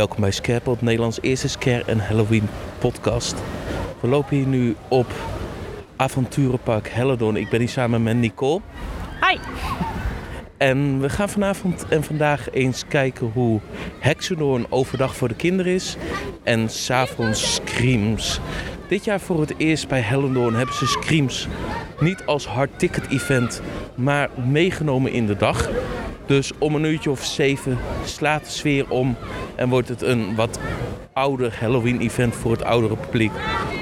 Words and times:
Welkom 0.00 0.20
bij 0.20 0.30
Scarepot, 0.30 0.82
Nederlands 0.82 1.18
eerste 1.20 1.48
scare 1.48 1.84
en 1.84 1.98
Halloween 1.98 2.48
podcast. 2.78 3.34
We 4.00 4.08
lopen 4.08 4.36
hier 4.36 4.46
nu 4.46 4.76
op 4.88 5.06
avonturenpark 5.96 6.88
Helledon. 6.88 7.36
Ik 7.36 7.50
ben 7.50 7.58
hier 7.58 7.68
samen 7.68 8.02
met 8.02 8.16
Nicole. 8.16 8.60
Hi! 9.20 9.38
En 10.56 11.00
we 11.00 11.08
gaan 11.08 11.28
vanavond 11.28 11.86
en 11.88 12.04
vandaag 12.04 12.50
eens 12.50 12.84
kijken 12.88 13.30
hoe 13.32 13.60
Hexendoorn 13.98 14.66
overdag 14.68 15.16
voor 15.16 15.28
de 15.28 15.34
kinderen 15.34 15.72
is 15.72 15.96
en 16.42 16.68
s'avonds 16.68 17.54
Screams. 17.54 18.40
Dit 18.88 19.04
jaar 19.04 19.20
voor 19.20 19.40
het 19.40 19.54
eerst 19.56 19.88
bij 19.88 20.00
Hellendoorn 20.00 20.54
hebben 20.54 20.74
ze 20.74 20.86
Screams 20.86 21.48
niet 21.98 22.22
als 22.26 22.46
hard 22.46 22.78
ticket 22.78 23.08
event, 23.08 23.62
maar 23.94 24.30
meegenomen 24.46 25.12
in 25.12 25.26
de 25.26 25.36
dag. 25.36 25.68
Dus 26.30 26.52
om 26.58 26.74
een 26.74 26.84
uurtje 26.84 27.10
of 27.10 27.24
zeven 27.24 27.78
slaat 28.04 28.44
de 28.44 28.50
sfeer 28.50 28.90
om 28.90 29.16
en 29.54 29.68
wordt 29.68 29.88
het 29.88 30.02
een 30.02 30.34
wat 30.34 30.58
ouder 31.12 31.56
Halloween 31.60 32.00
event 32.00 32.34
voor 32.34 32.50
het 32.50 32.62
oudere 32.62 32.96
publiek. 32.96 33.30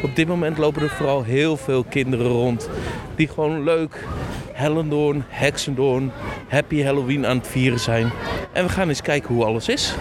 Op 0.02 0.16
dit 0.16 0.28
moment 0.28 0.58
lopen 0.58 0.82
er 0.82 0.88
vooral 0.88 1.22
heel 1.22 1.56
veel 1.56 1.84
kinderen 1.84 2.26
rond 2.26 2.68
die 3.16 3.28
gewoon 3.28 3.64
leuk 3.64 4.04
Hellendoorn, 4.52 5.24
Hexendoorn, 5.28 6.12
Happy 6.48 6.82
Halloween 6.82 7.26
aan 7.26 7.36
het 7.36 7.46
vieren 7.46 7.80
zijn. 7.80 8.10
En 8.52 8.64
we 8.64 8.70
gaan 8.70 8.88
eens 8.88 9.02
kijken 9.02 9.34
hoe 9.34 9.44
alles 9.44 9.68
is. 9.68 9.94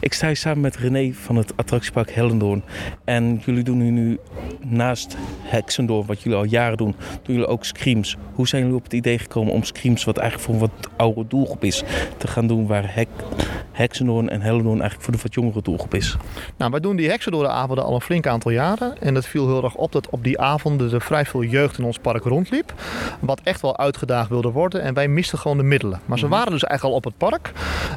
Ik 0.00 0.12
sta 0.12 0.26
hier 0.26 0.36
samen 0.36 0.60
met 0.60 0.76
René 0.76 1.12
van 1.12 1.36
het 1.36 1.52
attractiepark 1.56 2.10
Hellendoorn. 2.10 2.62
En 3.04 3.42
jullie 3.44 3.62
doen 3.62 3.80
hier 3.80 3.92
nu 3.92 4.18
naast 4.66 5.16
Hexendoorn, 5.42 6.06
wat 6.06 6.22
jullie 6.22 6.38
al 6.38 6.44
jaren 6.44 6.76
doen, 6.76 6.94
doen 7.22 7.34
jullie 7.34 7.46
ook 7.46 7.64
Screams. 7.64 8.16
Hoe 8.34 8.48
zijn 8.48 8.62
jullie 8.62 8.76
op 8.76 8.82
het 8.84 8.92
idee 8.92 9.18
gekomen 9.18 9.52
om 9.52 9.62
Screams, 9.62 10.04
wat 10.04 10.16
eigenlijk 10.16 10.50
voor 10.50 10.54
een 10.54 10.70
wat 10.78 10.90
oudere 10.96 11.26
doelgroep 11.26 11.64
is, 11.64 11.82
te 12.16 12.26
gaan 12.26 12.46
doen 12.46 12.66
waar 12.66 12.94
Hek, 12.94 13.08
Hexendoorn 13.72 14.28
en 14.28 14.40
Hellendoorn 14.40 14.80
eigenlijk 14.80 15.02
voor 15.02 15.12
de 15.12 15.20
wat 15.22 15.34
jongere 15.34 15.62
doelgroep 15.62 15.94
is? 15.94 16.16
Nou, 16.56 16.70
wij 16.70 16.80
doen 16.80 16.96
die 16.96 17.08
Hexendoornavonden 17.08 17.84
al 17.84 17.94
een 17.94 18.00
flink 18.00 18.26
aantal 18.26 18.50
jaren. 18.50 19.00
En 19.00 19.14
het 19.14 19.26
viel 19.26 19.46
heel 19.46 19.64
erg 19.64 19.74
op 19.74 19.92
dat 19.92 20.08
op 20.10 20.24
die 20.24 20.40
avonden 20.40 20.92
er 20.92 21.00
vrij 21.00 21.24
veel 21.24 21.42
jeugd 21.42 21.78
in 21.78 21.84
ons 21.84 21.98
park 21.98 22.24
rondliep. 22.24 22.74
Wat 23.20 23.40
echt 23.44 23.60
wel 23.60 23.78
uitgedaagd 23.78 24.28
wilde 24.28 24.50
worden. 24.50 24.82
En 24.82 24.94
wij 24.94 25.08
misten 25.08 25.38
gewoon 25.38 25.56
de 25.56 25.62
middelen. 25.62 26.00
Maar 26.04 26.18
ze 26.18 26.24
Mhm. 26.26 26.34
waren 26.34 26.52
dus 26.52 26.64
eigenlijk 26.64 26.92
al 26.94 27.00
op 27.00 27.04
het 27.04 27.16
park. 27.30 27.52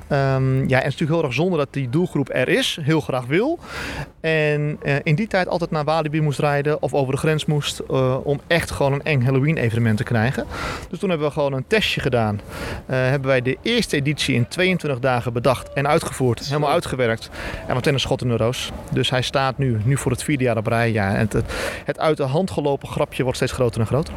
Ehm, 0.08 0.58
ja, 0.58 0.78
en 0.78 0.84
het 0.84 0.94
is 0.94 1.00
natuurlijk 1.00 1.12
heel 1.12 1.24
erg 1.24 1.34
zonde 1.34 1.58
dat 1.58 1.74
die 1.74 1.90
doelgroep 1.92 2.30
er 2.34 2.50
is. 2.50 2.78
Heel 2.82 3.02
graag 3.02 3.26
wil. 3.26 3.60
En 4.22 4.78
eh, 4.82 4.96
in 5.04 5.16
die 5.16 5.28
tijd 5.28 5.48
altijd 5.48 5.72
naar 5.72 5.84
Walibi 5.84 6.22
moest 6.22 6.40
rijden. 6.40 6.82
Of 6.82 6.94
over 6.94 7.14
de 7.14 7.20
grens 7.20 7.46
moest. 7.46 7.80
eh, 7.80 8.18
om 8.24 8.42
echt 8.48 8.72
gewoon 8.72 8.94
een 8.94 9.04
eng 9.04 9.22
Halloween 9.22 9.58
evenement 9.58 9.98
te 9.98 10.04
krijgen. 10.04 10.46
Dus 10.90 11.00
toen 11.00 11.10
hebben 11.10 11.28
we 11.28 11.34
gewoon 11.34 11.54
een 11.54 11.68
testje 11.68 12.02
gedaan. 12.02 12.42
Eh, 12.86 12.98
hebben 12.98 13.28
wij 13.30 13.42
de 13.42 13.58
eerste 13.62 13.96
editie 13.96 14.36
in 14.36 14.48
22 14.48 15.00
dagen 15.00 15.34
bedacht 15.34 15.74
en 15.74 15.88
uitgevoerd. 15.88 16.46
Helemaal 16.46 16.72
uitgewerkt. 16.72 17.30
En 17.68 17.76
meteen 17.76 17.94
een 17.94 18.00
schot 18.00 18.22
in 18.22 18.28
de 18.28 18.38
roos. 18.38 18.72
Dus 18.92 19.10
hij 19.10 19.22
staat 19.22 19.58
nu, 19.58 19.82
nu 19.84 19.98
voor 19.98 20.12
het 20.12 20.24
vierde 20.24 20.44
jaar 20.44 20.58
op 20.58 20.68
rij. 20.68 20.92
Ja, 20.92 21.14
en 21.14 21.20
het, 21.20 21.34
het, 21.34 21.54
het 21.86 22.00
uit 22.00 22.18
de 22.18 22.24
hand 22.24 22.52
gelopen 22.52 22.88
grapje 22.88 23.24
wordt 23.24 23.38
steeds 23.38 23.52
groter 23.52 23.82
en 23.82 23.88
groter. 23.88 24.14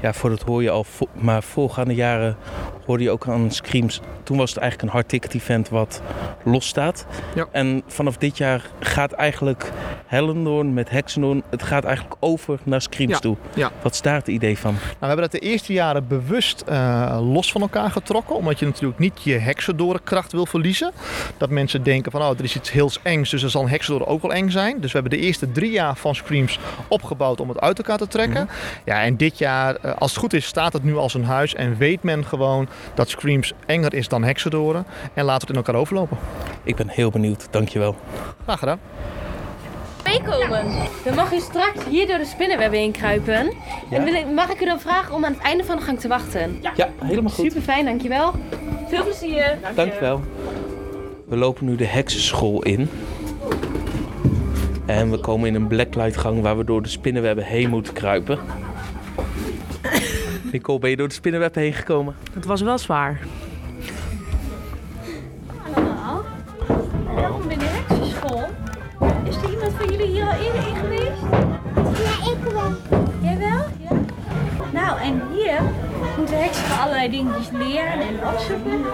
Ja, 0.00 0.12
voor 0.12 0.30
dat 0.30 0.42
hoor 0.42 0.62
je 0.62 0.70
al. 0.70 0.86
Maar 1.12 1.42
voorgaande 1.42 1.94
jaren 1.94 2.36
hoorde 2.86 3.02
je 3.04 3.10
ook 3.10 3.28
aan 3.28 3.50
Screams. 3.50 4.00
Toen 4.22 4.36
was 4.36 4.50
het 4.50 4.58
eigenlijk 4.58 4.88
een 4.88 4.96
hard 4.98 5.08
ticket 5.08 5.34
event 5.34 5.68
wat 5.68 6.02
los 6.44 6.66
staat. 6.66 7.06
Ja. 7.34 7.46
En 7.50 7.82
vanaf 7.86 8.16
dit 8.16 8.36
jaar 8.36 8.70
gaat 8.80 9.12
eigenlijk 9.12 9.72
Hellendoorn 10.06 10.74
met 10.74 10.90
Hexendoorn... 10.90 11.42
het 11.50 11.62
gaat 11.62 11.84
eigenlijk 11.84 12.16
over 12.20 12.58
naar 12.62 12.80
Screams 12.80 13.12
Ja, 13.12 13.18
toe. 13.18 13.36
ja. 13.54 13.70
Wat 13.82 13.92
is 13.92 14.02
daar 14.02 14.14
het 14.14 14.28
idee 14.28 14.58
van? 14.58 14.72
Nou, 14.72 14.84
we 15.00 15.06
hebben 15.06 15.30
dat 15.30 15.40
de 15.40 15.46
eerste 15.48 15.72
jaren 15.72 16.06
bewust 16.08 16.60
eh, 16.60 17.18
los 17.32 17.52
van 17.52 17.60
elkaar 17.60 17.90
getrokken. 17.90 18.36
Omdat 18.36 18.58
je 18.58 18.66
natuurlijk 18.66 18.98
niet 18.98 19.22
je 19.22 19.38
heksendorenkracht 19.38 20.32
wil 20.32 20.46
verliezen. 20.46 20.90
Dat 21.36 21.50
mensen 21.50 21.82
denken 21.82 22.12
van 22.12 22.22
oh, 22.22 22.30
er 22.38 22.44
is 22.44 22.56
iets 22.56 22.70
heel 22.72 22.90
engs, 23.02 23.30
dus 23.30 23.42
er 23.42 23.50
zal 23.50 23.62
een 23.62 23.68
heksendoren 23.68 24.06
ook 24.12 24.22
wel 24.22 24.32
eng 24.32 24.48
zijn. 24.48 24.80
Dus 24.80 24.92
we 24.92 24.98
hebben 24.98 25.18
de 25.18 25.24
eerste 25.24 25.52
drie 25.52 25.70
jaar 25.70 25.96
van 25.96 26.14
Screams 26.14 26.58
opgebouwd 26.88 27.40
om 27.40 27.48
het 27.48 27.60
uit 27.60 27.78
elkaar 27.78 27.98
te 27.98 28.08
trekken. 28.08 28.48
Ja, 28.84 29.02
en 29.02 29.16
dit 29.16 29.38
jaar, 29.38 29.76
als 29.98 30.10
het 30.10 30.20
goed 30.20 30.32
is, 30.32 30.46
staat 30.46 30.72
het 30.72 30.84
nu 30.84 30.96
als 30.96 31.14
een 31.14 31.24
huis. 31.24 31.54
En 31.54 31.76
weet 31.76 32.02
men 32.02 32.24
gewoon 32.24 32.68
dat 32.94 33.08
Screams 33.08 33.52
enger 33.66 33.94
is 33.94 34.08
dan 34.08 34.24
heksendoren. 34.24 34.86
En 35.14 35.24
laten 35.24 35.40
we 35.40 35.46
het 35.46 35.48
in 35.50 35.56
elkaar 35.56 35.74
overlopen. 35.80 36.16
Ik 36.62 36.76
ben 36.76 36.88
heel 36.88 37.10
benieuwd, 37.10 37.46
dankjewel. 37.50 37.96
Graag 38.44 38.58
gedaan. 38.58 38.78
Meekomen. 40.04 40.64
Dan 41.04 41.14
mag 41.14 41.32
u 41.32 41.38
straks 41.40 41.84
hier 41.88 42.06
door 42.06 42.18
de 42.18 42.24
spinnenwebben 42.24 42.78
heen 42.78 42.92
kruipen. 42.92 43.52
En 43.90 44.04
wil 44.04 44.14
ik- 44.14 44.30
mag 44.30 44.50
ik 44.50 44.60
u 44.60 44.64
dan 44.64 44.80
vragen 44.80 45.14
om 45.14 45.24
aan 45.24 45.32
het 45.32 45.42
einde 45.42 45.64
van 45.64 45.76
de 45.76 45.82
gang 45.82 46.00
te 46.00 46.08
wachten? 46.08 46.58
Ja, 46.76 46.88
helemaal 47.04 47.30
goed. 47.32 47.44
Super 47.46 47.62
fijn, 47.62 47.84
dankjewel. 47.84 48.32
Veel 48.88 49.02
plezier. 49.04 49.58
Dankjewel. 49.74 50.20
We 51.28 51.36
lopen 51.36 51.64
nu 51.64 51.76
de 51.76 51.84
heksenschool 51.86 52.62
in. 52.62 52.90
En 54.86 55.10
we 55.10 55.18
komen 55.18 55.48
in 55.48 55.54
een 55.54 55.66
blacklight 55.66 56.16
gang 56.16 56.40
waar 56.42 56.56
we 56.58 56.64
door 56.64 56.82
de 56.82 56.88
spinnenwebben 56.88 57.44
heen 57.44 57.68
moeten 57.70 57.92
kruipen. 57.92 58.38
Nicole, 60.52 60.78
ben 60.78 60.90
je 60.90 60.96
door 60.96 61.08
de 61.08 61.14
spinnenwebben 61.14 61.62
heen 61.62 61.72
gekomen? 61.72 62.16
Het 62.34 62.44
was 62.44 62.60
wel 62.60 62.78
zwaar. 62.78 63.20
Allemaal. 65.74 66.24
Welkom 67.14 67.50
in 67.50 67.58
de 67.58 67.64
heksenschool. 67.68 68.44
Is 69.24 69.36
er 69.36 69.50
iemand 69.50 69.72
van 69.76 69.88
jullie 69.90 70.06
hier 70.06 70.24
al 70.24 70.32
eerder 70.32 70.68
in 70.68 70.76
geweest? 70.76 71.22
Ja, 71.74 72.30
ik 72.30 72.52
wel. 72.52 72.72
Jij 73.22 73.38
wel? 73.38 73.64
Ja. 73.88 73.96
Nou, 74.72 75.00
en 75.00 75.22
hier 75.32 75.60
moeten 76.16 76.42
heksen 76.42 76.78
allerlei 76.78 77.10
dingetjes 77.10 77.50
leren 77.52 78.00
en 78.00 78.26
opzoeken. 78.34 78.84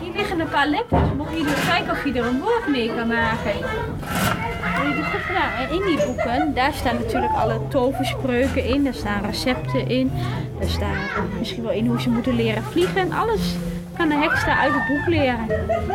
Hier 0.00 0.12
liggen 0.16 0.40
een 0.40 0.48
paar 0.48 0.68
laptops. 0.68 1.14
Mogen 1.16 1.36
jullie 1.36 1.54
kijken 1.68 1.90
of 1.90 2.04
je 2.04 2.12
er 2.12 2.26
een 2.26 2.40
woord 2.40 2.68
mee 2.68 2.94
kan 2.94 3.08
maken. 3.08 3.54
En 5.58 5.70
in 5.70 5.82
die 5.86 6.06
boeken, 6.06 6.54
daar 6.54 6.72
staan 6.72 6.94
natuurlijk 6.94 7.32
alle 7.32 7.60
toverspreuken 7.68 8.64
in. 8.64 8.84
Daar 8.84 8.94
staan 8.94 9.24
recepten 9.24 9.88
in. 9.88 10.12
Daar 10.58 10.68
staat 10.68 10.94
misschien 11.38 11.62
wel 11.62 11.72
in 11.72 11.86
hoe 11.86 12.00
ze 12.00 12.10
moeten 12.10 12.34
leren 12.34 12.62
vliegen. 12.62 13.00
En 13.00 13.12
alles 13.12 13.54
kan 13.96 14.08
de 14.08 14.14
heks 14.14 14.44
daar 14.44 14.56
uit 14.56 14.72
het 14.72 14.86
boek 14.88 15.06
leren. 15.06 15.46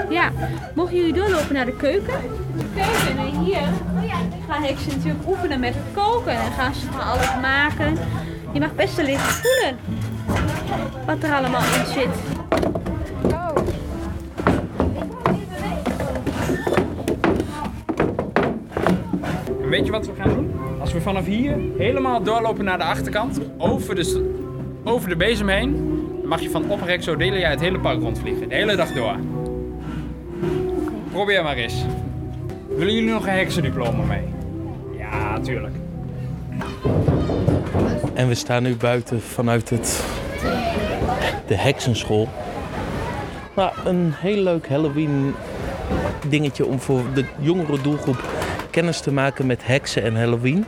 Ja, 0.09 0.31
mogen 0.73 0.95
jullie 0.95 1.13
doorlopen 1.13 1.53
naar 1.53 1.65
de 1.65 1.75
keuken? 1.75 2.13
De 2.57 2.65
keuken 2.75 3.17
en 3.17 3.39
hier 3.39 3.61
gaan 4.49 4.63
heksen 4.63 4.91
natuurlijk 4.97 5.27
oefenen 5.27 5.59
met 5.59 5.75
koken. 5.93 6.33
En 6.33 6.51
gaan 6.51 6.73
ze 6.73 6.85
van 6.91 7.01
alles 7.01 7.29
maken. 7.41 7.97
Je 8.51 8.59
mag 8.59 8.75
best 8.75 8.95
wel 8.95 9.05
even 9.05 9.25
voelen 9.25 9.77
wat 11.05 11.23
er 11.23 11.33
allemaal 11.33 11.61
in 11.61 11.85
zit. 11.93 12.34
Weet 19.75 19.85
je 19.85 19.91
wat 19.91 20.05
we 20.05 20.15
gaan 20.15 20.29
doen? 20.29 20.51
Als 20.79 20.93
we 20.93 21.01
vanaf 21.01 21.25
hier 21.25 21.57
helemaal 21.77 22.23
doorlopen 22.23 22.65
naar 22.65 22.77
de 22.77 22.83
achterkant, 22.83 23.39
over 23.57 23.95
de, 23.95 24.33
over 24.83 25.09
de 25.09 25.15
bezem 25.15 25.49
heen, 25.49 25.73
dan 26.19 26.27
mag 26.27 26.41
je 26.41 26.49
van 26.49 26.69
oprek 26.69 27.03
zo 27.03 27.15
delen 27.15 27.39
jij 27.39 27.49
het 27.49 27.59
hele 27.59 27.79
park 27.79 28.01
rondvliegen. 28.01 28.49
De 28.49 28.55
hele 28.55 28.75
dag 28.75 28.93
door. 28.93 29.15
Probeer 31.11 31.43
maar 31.43 31.55
eens. 31.55 31.85
Willen 32.67 32.93
jullie 32.93 33.09
nog 33.09 33.27
een 33.27 33.33
heksendiploma 33.33 34.03
mee? 34.03 34.23
Ja, 34.97 35.39
tuurlijk. 35.39 35.75
En 38.13 38.27
we 38.27 38.35
staan 38.35 38.63
nu 38.63 38.75
buiten 38.75 39.21
vanuit 39.21 39.69
het, 39.69 40.05
de 41.47 41.55
heksenschool. 41.55 42.29
Nou, 43.55 43.73
een 43.85 44.11
heel 44.13 44.43
leuk 44.43 44.67
Halloween 44.67 45.35
dingetje 46.27 46.65
om 46.65 46.79
voor 46.79 47.01
de 47.13 47.25
jongere 47.39 47.81
doelgroep 47.81 48.44
kennis 48.75 48.99
te 48.99 49.11
maken 49.11 49.45
met 49.45 49.65
heksen 49.65 50.03
en 50.03 50.15
Halloween. 50.15 50.65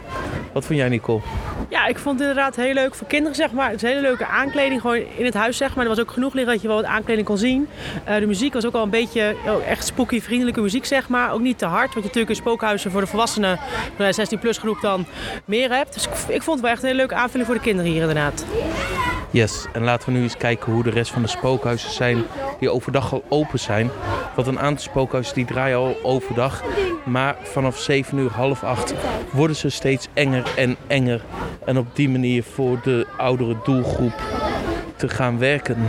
Wat 0.53 0.65
vond 0.65 0.79
jij 0.79 0.89
Nicole? 0.89 1.21
Ja, 1.69 1.85
ik 1.85 1.97
vond 1.97 2.19
het 2.19 2.27
inderdaad 2.27 2.55
heel 2.55 2.73
leuk 2.73 2.95
voor 2.95 3.07
kinderen, 3.07 3.35
zeg 3.35 3.51
maar. 3.51 3.69
Het 3.69 3.75
is 3.75 3.81
een 3.81 3.87
hele 3.87 4.01
leuke 4.01 4.25
aankleding 4.25 4.81
gewoon 4.81 4.97
in 5.17 5.25
het 5.25 5.33
huis, 5.33 5.57
zeg 5.57 5.75
maar. 5.75 5.83
Er 5.83 5.89
was 5.89 5.99
ook 5.99 6.11
genoeg 6.11 6.33
liggen 6.33 6.53
dat 6.53 6.61
je 6.61 6.67
wel 6.67 6.77
wat 6.77 6.85
aankleding 6.85 7.27
kon 7.27 7.37
zien. 7.37 7.67
Eh, 8.03 8.15
de 8.15 8.25
muziek 8.25 8.53
was 8.53 8.65
ook 8.65 8.73
al 8.73 8.83
een 8.83 8.89
beetje 8.89 9.35
oh, 9.47 9.67
echt 9.67 9.85
spooky, 9.85 10.21
vriendelijke 10.21 10.61
muziek, 10.61 10.85
zeg 10.85 11.09
maar. 11.09 11.31
Ook 11.31 11.39
niet 11.39 11.57
te 11.57 11.65
hard, 11.65 11.93
want 11.93 11.93
je 11.93 12.01
natuurlijk 12.01 12.29
in 12.29 12.35
spookhuizen 12.35 12.91
voor 12.91 13.01
de 13.01 13.07
volwassenen, 13.07 13.59
eh, 13.97 14.11
16 14.11 14.39
plus 14.39 14.57
groep 14.57 14.81
dan, 14.81 15.05
meer 15.45 15.71
hebt. 15.71 15.93
Dus 15.93 16.07
ik, 16.07 16.13
ik 16.13 16.41
vond 16.41 16.57
het 16.57 16.61
wel 16.61 16.71
echt 16.71 16.81
een 16.81 16.87
hele 16.87 16.99
leuke 16.99 17.15
aanvulling 17.15 17.45
voor 17.45 17.57
de 17.57 17.63
kinderen 17.63 17.91
hier 17.91 18.01
inderdaad. 18.01 18.45
Yes, 19.37 19.65
en 19.73 19.83
laten 19.83 20.09
we 20.09 20.17
nu 20.17 20.23
eens 20.23 20.37
kijken 20.37 20.71
hoe 20.71 20.83
de 20.83 20.89
rest 20.89 21.11
van 21.11 21.21
de 21.21 21.27
spookhuizen 21.27 21.91
zijn 21.91 22.23
die 22.59 22.69
overdag 22.69 23.13
al 23.13 23.23
open 23.29 23.59
zijn. 23.59 23.89
Want 24.35 24.47
een 24.47 24.59
aantal 24.59 24.83
spookhuizen 24.83 25.35
die 25.35 25.45
draaien 25.45 25.77
al 25.77 25.97
overdag. 26.03 26.63
Maar 27.05 27.35
vanaf 27.43 27.77
7 27.77 28.17
uur, 28.17 28.31
half 28.31 28.63
8 28.63 28.93
worden 29.31 29.55
ze 29.55 29.69
steeds 29.69 30.07
enger 30.13 30.43
en 30.55 30.75
enger. 30.87 31.21
En 31.65 31.77
op 31.77 31.95
die 31.95 32.09
manier 32.09 32.43
voor 32.43 32.79
de 32.83 33.07
oudere 33.17 33.55
doelgroep 33.63 34.21
te 34.95 35.09
gaan 35.09 35.39
werken. 35.39 35.87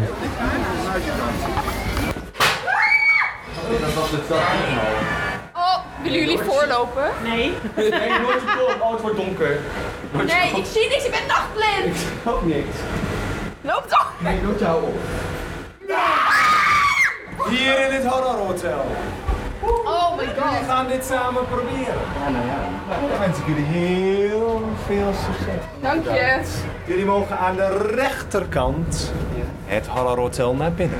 Oh, 5.55 5.77
willen 6.03 6.19
jullie 6.19 6.39
voorlopen? 6.39 7.11
Nee. 7.23 7.53
Nee, 7.77 7.91
nooit. 7.91 8.43
Oh, 8.81 8.93
het 8.93 9.01
wordt 9.01 9.17
donker. 9.17 9.61
Nee, 10.13 10.51
ik 10.57 10.67
zie 10.73 10.89
niks, 10.89 11.05
ik 11.05 11.11
ben 11.11 11.27
nachtblind. 11.27 11.97
Ook 12.25 12.45
niks. 12.45 12.77
Loop 13.69 13.85
toch! 13.89 14.13
Nee, 14.19 14.41
doe 14.41 14.59
jou 14.59 14.83
op. 14.83 14.99
Hier 17.49 17.85
in 17.85 17.91
dit 17.91 18.05
horrorhotel. 18.07 18.85
Oh 19.85 20.17
my 20.17 20.25
We 20.25 20.41
god. 20.41 20.67
gaan 20.67 20.87
dit 20.89 21.05
samen 21.05 21.47
proberen. 21.47 21.95
Dan 23.11 23.19
wens 23.19 23.39
ik 23.39 23.47
jullie 23.47 23.65
heel 23.65 24.63
veel 24.87 25.13
succes. 25.13 25.63
Dank 25.81 26.05
je. 26.05 26.41
Jullie 26.87 27.05
mogen 27.05 27.39
aan 27.39 27.57
de 27.57 27.93
rechterkant 27.95 29.13
het 29.65 29.87
horrorhotel 29.87 30.55
naar 30.55 30.73
binnen. 30.73 30.99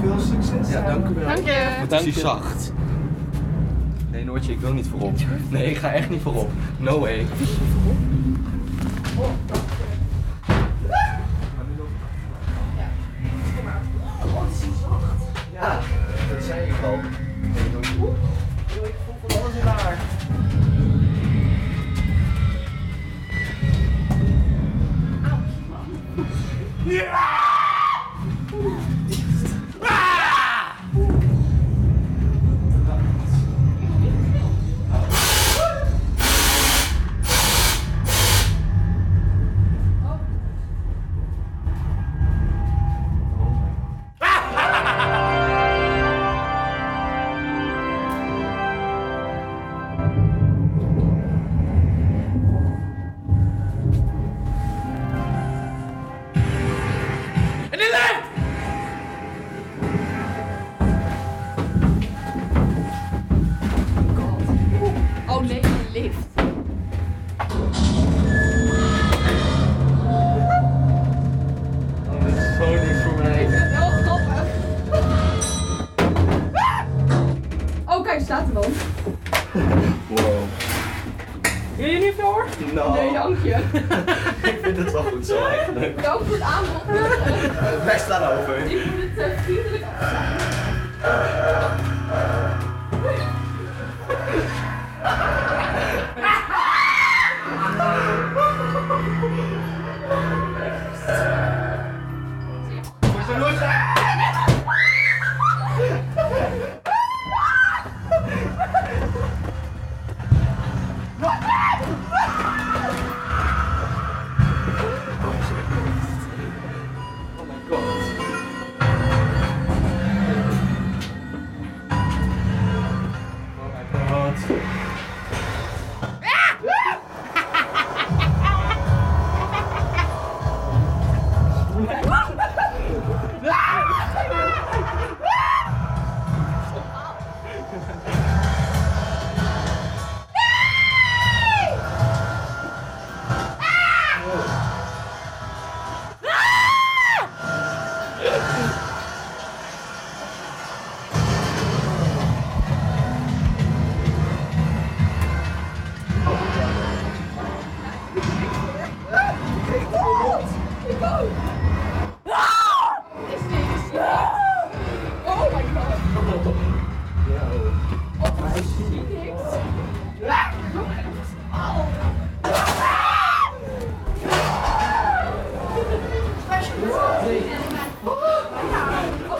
Veel 0.00 0.18
succes. 0.20 0.72
Ja, 0.72 0.80
dank 0.80 1.08
u 1.08 1.14
wel. 1.14 1.26
Dank 1.34 1.46
je. 1.46 1.52
Het 1.52 1.92
is 1.92 2.02
hier 2.04 2.12
zacht. 2.12 2.72
Nee, 4.10 4.24
Noortje, 4.24 4.52
ik 4.52 4.60
wil 4.60 4.72
niet 4.72 4.88
voorop. 4.90 5.16
Nee, 5.48 5.70
ik 5.70 5.76
ga 5.76 5.92
echt 5.92 6.10
niet 6.10 6.22
voorop. 6.22 6.50
No 6.76 7.00
way. 7.00 7.26
Ja, 9.18 9.26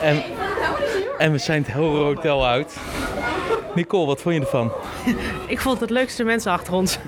En, 0.02 0.23
en 1.18 1.32
we 1.32 1.38
zijn 1.38 1.62
het 1.62 1.73
Horror 1.73 2.04
Hotel 2.04 2.47
uit. 2.47 2.76
Nicole, 3.75 4.06
wat 4.06 4.21
vond 4.21 4.35
je 4.35 4.40
ervan? 4.40 4.73
Ik 5.47 5.61
vond 5.61 5.80
het 5.80 5.90
leukste 5.90 6.25
mensen 6.25 6.52
achter 6.52 6.75
ons. 6.75 6.99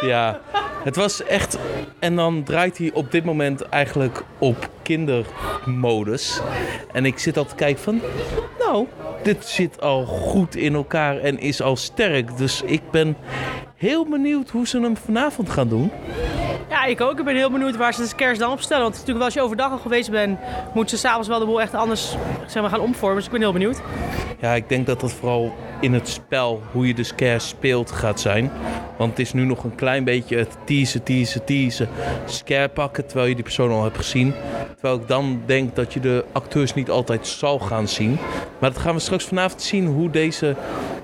Ja, 0.00 0.40
het 0.84 0.96
was 0.96 1.22
echt. 1.22 1.58
En 1.98 2.16
dan 2.16 2.42
draait 2.42 2.78
hij 2.78 2.90
op 2.92 3.10
dit 3.10 3.24
moment 3.24 3.62
eigenlijk 3.62 4.22
op 4.38 4.68
kindermodus. 4.82 6.40
En 6.92 7.04
ik 7.04 7.18
zit 7.18 7.36
al 7.36 7.44
te 7.44 7.54
kijken 7.54 7.82
van. 7.82 8.00
Nou, 8.58 8.86
dit 9.22 9.44
zit 9.44 9.80
al 9.80 10.04
goed 10.04 10.56
in 10.56 10.74
elkaar 10.74 11.18
en 11.18 11.38
is 11.38 11.62
al 11.62 11.76
sterk. 11.76 12.36
Dus 12.36 12.62
ik 12.62 12.90
ben 12.90 13.16
heel 13.76 14.06
benieuwd 14.08 14.50
hoe 14.50 14.66
ze 14.66 14.80
hem 14.80 14.96
vanavond 14.96 15.50
gaan 15.50 15.68
doen. 15.68 15.90
Ik 16.86 17.00
ook. 17.00 17.18
Ik 17.18 17.24
ben 17.24 17.36
heel 17.36 17.50
benieuwd 17.50 17.76
waar 17.76 17.94
ze 17.94 18.00
de 18.00 18.06
scares 18.06 18.38
dan 18.38 18.50
op 18.50 18.60
stellen. 18.60 18.82
Want 18.82 18.92
natuurlijk 18.92 19.18
wel 19.18 19.26
als 19.26 19.34
je 19.34 19.42
overdag 19.42 19.70
al 19.70 19.78
geweest 19.78 20.10
bent, 20.10 20.38
moet 20.74 20.90
ze 20.90 20.96
s'avonds 20.96 21.28
wel 21.28 21.38
de 21.38 21.44
boel 21.44 21.60
echt 21.60 21.74
anders 21.74 22.16
zeg 22.46 22.62
maar, 22.62 22.70
gaan 22.70 22.80
omvormen. 22.80 23.16
Dus 23.16 23.24
ik 23.24 23.30
ben 23.30 23.40
heel 23.40 23.52
benieuwd. 23.52 23.80
Ja, 24.40 24.52
ik 24.52 24.68
denk 24.68 24.86
dat 24.86 25.00
dat 25.00 25.12
vooral 25.12 25.54
in 25.80 25.92
het 25.92 26.08
spel, 26.08 26.62
hoe 26.72 26.86
je 26.86 26.94
de 26.94 27.02
scare 27.02 27.38
speelt, 27.38 27.90
gaat 27.90 28.20
zijn. 28.20 28.50
Want 28.96 29.10
het 29.10 29.18
is 29.18 29.32
nu 29.32 29.44
nog 29.44 29.64
een 29.64 29.74
klein 29.74 30.04
beetje 30.04 30.36
het 30.36 30.56
teasen, 30.64 31.02
teasen, 31.02 31.44
teasen. 31.44 31.88
Scare 32.24 32.68
pakken, 32.68 33.06
terwijl 33.06 33.28
je 33.28 33.34
die 33.34 33.44
persoon 33.44 33.70
al 33.70 33.82
hebt 33.82 33.96
gezien. 33.96 34.34
Terwijl 34.74 35.00
ik 35.00 35.08
dan 35.08 35.42
denk 35.46 35.76
dat 35.76 35.92
je 35.92 36.00
de 36.00 36.24
acteurs 36.32 36.74
niet 36.74 36.90
altijd 36.90 37.26
zal 37.26 37.58
gaan 37.58 37.88
zien. 37.88 38.18
Maar 38.58 38.72
dat 38.72 38.82
gaan 38.82 38.94
we 38.94 39.00
straks 39.00 39.24
vanavond 39.24 39.62
zien 39.62 39.86
hoe 39.86 40.10
deze 40.10 40.56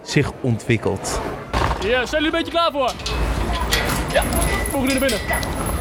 zich 0.02 0.32
ontwikkelt. 0.40 1.20
Ja, 1.80 2.06
zijn 2.06 2.22
jullie 2.22 2.38
een 2.38 2.44
beetje 2.44 2.58
klaar 2.58 2.72
voor? 2.72 2.92
Ja, 4.12 4.22
mogen 4.72 4.88
jullie 4.88 5.00
naar 5.00 5.08
binnen. 5.08 5.71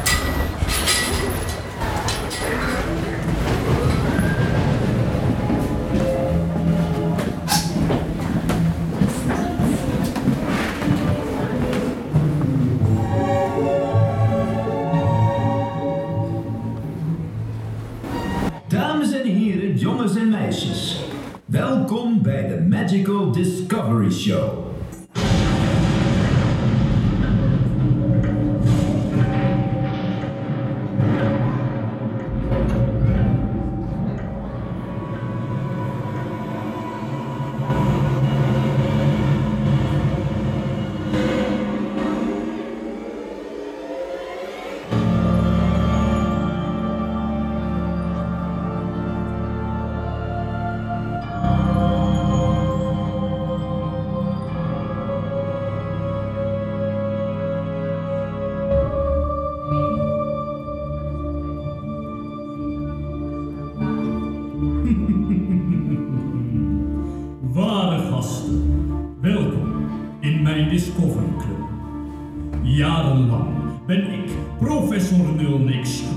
Magical 22.92 23.30
Discovery 23.32 24.10
Show. 24.10 24.71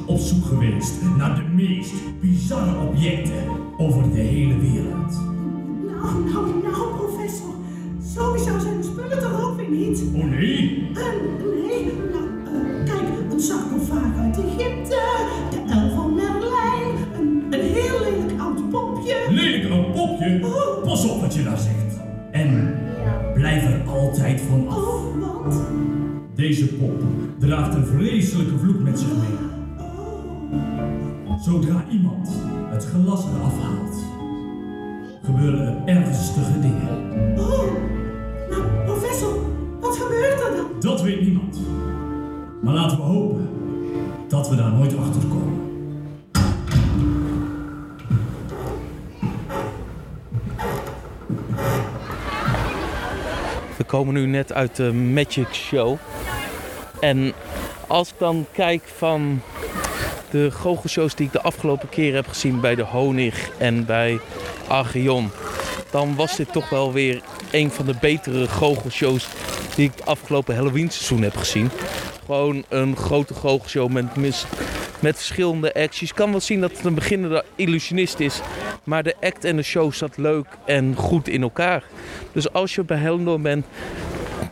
Op 0.05 0.17
zoek 0.17 0.45
geweest 0.45 0.93
naar 1.17 1.35
de 1.35 1.63
meest 1.63 1.93
bizarre 2.21 2.87
objecten 2.87 3.43
over 3.77 4.11
de 4.11 4.19
hele 4.19 4.59
wereld. 4.59 5.19
Nou, 5.85 6.31
nou, 6.31 6.45
nou, 6.63 6.95
professor. 6.97 7.53
Sowieso 8.13 8.59
zijn 8.59 8.77
de 8.77 8.83
spullen 8.83 9.19
toch 9.19 9.43
ook 9.43 9.55
weer 9.57 9.69
niet? 9.69 10.03
Oh 10.13 10.23
nee? 10.23 10.87
Eh, 10.93 11.03
nee, 11.67 11.93
nou, 12.13 12.27
eh, 12.45 12.85
kijk, 12.85 13.31
een 13.31 13.39
sarcofaag 13.39 14.17
uit 14.17 14.37
Egypte, 14.37 15.01
de 15.49 15.73
elf 15.73 15.93
van 15.95 16.15
Merlijn, 16.15 16.95
een, 17.19 17.45
een 17.49 17.73
heel 17.73 17.99
lelijk 17.99 18.41
oud 18.41 18.69
popje. 18.69 19.15
Lelijk 19.29 19.71
oud 19.71 19.93
popje? 19.93 20.39
Pas 20.83 21.09
op 21.09 21.21
wat 21.21 21.33
je 21.33 21.43
daar 21.43 21.57
zegt. 21.57 21.99
En 22.31 22.77
blijf 23.33 23.63
er 23.63 23.81
altijd 23.87 24.41
van 24.41 24.67
af. 24.67 24.77
Oh, 24.77 25.19
want? 25.19 25.61
Deze 26.35 26.67
pop 26.67 27.01
draagt 27.39 27.75
een 27.75 27.85
vreselijke 27.85 28.57
vloek 28.57 28.79
met 28.79 28.99
zich 28.99 29.07
mee. 29.07 29.44
Zodra 31.41 31.85
iemand 31.89 32.29
het 32.69 32.85
glas 32.85 33.25
eraf 33.25 33.53
haalt, 33.61 33.95
gebeuren 35.23 35.67
er 35.67 35.95
ernstige 35.95 36.59
dingen. 36.59 36.89
Oh, 37.37 37.71
nou, 38.49 38.63
professor, 38.85 39.35
wat 39.79 39.97
gebeurt 39.97 40.41
er 40.41 40.55
dan? 40.55 40.65
Dat 40.79 41.01
weet 41.01 41.21
niemand. 41.21 41.59
Maar 42.61 42.73
laten 42.73 42.97
we 42.97 43.03
hopen 43.03 43.49
dat 44.27 44.49
we 44.49 44.55
daar 44.55 44.71
nooit 44.71 44.97
achter 44.97 45.21
komen. 45.27 45.63
We 53.77 53.83
komen 53.83 54.13
nu 54.13 54.25
net 54.25 54.53
uit 54.53 54.75
de 54.75 54.93
Magic 54.93 55.53
Show. 55.53 55.97
En 56.99 57.33
als 57.87 58.09
ik 58.09 58.15
dan 58.17 58.45
kijk 58.51 58.83
van 58.83 59.41
de 60.29 60.51
goochelshows 60.51 61.15
die 61.15 61.25
ik 61.25 61.31
de 61.31 61.41
afgelopen 61.41 61.89
keren 61.89 62.15
heb 62.15 62.27
gezien 62.27 62.59
bij 62.59 62.75
de 62.75 62.83
Honig 62.83 63.49
en 63.57 63.85
bij 63.85 64.19
Archeon, 64.67 65.31
dan 65.91 66.15
was 66.15 66.35
dit 66.35 66.51
toch 66.51 66.69
wel 66.69 66.93
weer 66.93 67.21
een 67.51 67.71
van 67.71 67.85
de 67.85 67.95
betere 68.01 68.47
goochelshows 68.47 69.27
die 69.75 69.85
ik 69.85 69.91
het 69.95 70.05
afgelopen 70.05 70.55
Halloween 70.55 70.89
seizoen 70.89 71.21
heb 71.21 71.37
gezien. 71.37 71.69
Gewoon 72.25 72.63
een 72.69 72.95
grote 72.95 73.33
goochelshow 73.33 73.91
met, 73.91 74.05
met 74.99 75.15
verschillende 75.15 75.73
acts. 75.73 75.99
Je 75.99 76.13
kan 76.13 76.31
wel 76.31 76.39
zien 76.39 76.61
dat 76.61 76.71
het 76.71 76.85
een 76.85 76.95
beginnende 76.95 77.43
illusionist 77.55 78.19
is. 78.19 78.41
Maar 78.83 79.03
de 79.03 79.15
act 79.21 79.43
en 79.43 79.55
de 79.55 79.63
show 79.63 79.93
zat 79.93 80.17
leuk 80.17 80.45
en 80.65 80.95
goed 80.95 81.27
in 81.27 81.41
elkaar. 81.41 81.83
Dus 82.31 82.53
als 82.53 82.75
je 82.75 82.83
bij 82.83 82.97
Hellendoorn 82.97 83.41
bent, 83.41 83.65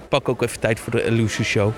pak 0.09 0.29
ook 0.29 0.41
even 0.41 0.59
tijd 0.59 0.79
voor 0.79 0.91
de 0.91 1.03
Illusion 1.03 1.45
Show. 1.45 1.71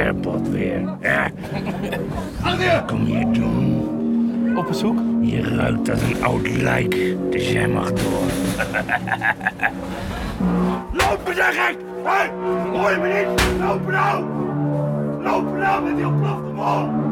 Skerpot 0.00 0.48
weer. 0.48 0.96
Ja. 1.00 1.30
Kom 2.86 3.06
je 3.06 3.30
doen? 3.30 4.56
Op 4.56 4.66
bezoek? 4.66 4.98
Je 5.20 5.42
ruikt 5.42 5.90
als 5.90 6.02
een 6.02 6.24
oud 6.24 6.48
lijk, 6.48 6.96
dus 7.30 7.50
jij 7.52 7.68
mag 7.68 7.92
door. 7.92 8.22
Lopen 10.92 11.34
zeg 11.34 11.54
ik! 11.70 11.76
Hé, 12.04 12.10
hey, 12.10 12.30
hoor 12.72 12.90
je 12.90 12.96
me 12.96 13.08
niet? 13.08 13.60
Lopen 13.60 13.92
nou! 13.92 14.24
Lopen 15.22 15.58
nou 15.58 15.84
met 15.84 15.96
die 15.96 16.06
ontplofte 16.06 16.50
bal! 16.56 17.09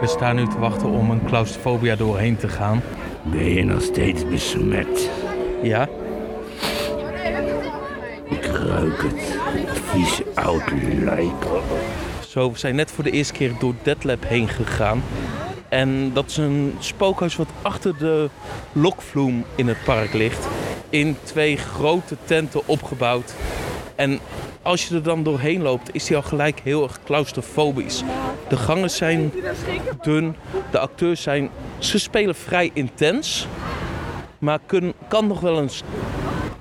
We 0.00 0.06
staan 0.06 0.36
nu 0.36 0.46
te 0.46 0.58
wachten 0.58 0.88
om 0.88 1.10
een 1.10 1.24
claustrofobia 1.24 1.96
doorheen 1.96 2.36
te 2.36 2.48
gaan. 2.48 2.82
Ben 3.22 3.54
je 3.54 3.64
nog 3.64 3.82
steeds 3.82 4.28
besmet? 4.28 5.10
Ja. 5.62 5.88
Ik 8.28 8.44
ruik 8.44 9.02
het. 9.02 9.38
Vies 9.82 10.20
oud 10.34 10.62
lijk. 10.98 11.46
Zo, 12.28 12.52
we 12.52 12.58
zijn 12.58 12.74
net 12.74 12.90
voor 12.90 13.04
de 13.04 13.10
eerste 13.10 13.32
keer 13.32 13.52
door 13.58 13.74
Deadlab 13.82 14.24
heen 14.26 14.48
gegaan. 14.48 15.02
En 15.68 16.12
dat 16.12 16.26
is 16.26 16.36
een 16.36 16.74
spookhuis 16.78 17.36
wat 17.36 17.48
achter 17.62 17.98
de 17.98 18.28
lokvloem 18.72 19.44
in 19.54 19.68
het 19.68 19.84
park 19.84 20.12
ligt. 20.12 20.48
In 20.88 21.16
twee 21.22 21.56
grote 21.56 22.16
tenten 22.24 22.66
opgebouwd. 22.66 23.34
En 23.94 24.18
als 24.68 24.88
je 24.88 24.94
er 24.94 25.02
dan 25.02 25.22
doorheen 25.22 25.62
loopt, 25.62 25.94
is 25.94 26.04
die 26.04 26.16
al 26.16 26.22
gelijk 26.22 26.60
heel 26.60 26.82
erg 26.82 26.98
claustrofobisch. 27.04 28.02
De 28.48 28.56
gangen 28.56 28.90
zijn 28.90 29.32
dun, 30.02 30.36
de 30.70 30.78
acteurs 30.78 31.22
zijn... 31.22 31.50
Ze 31.78 31.98
spelen 31.98 32.34
vrij 32.34 32.70
intens, 32.72 33.46
maar 34.38 34.58
kan 35.08 35.26
nog 35.26 35.40
wel 35.40 35.58
een 35.58 35.70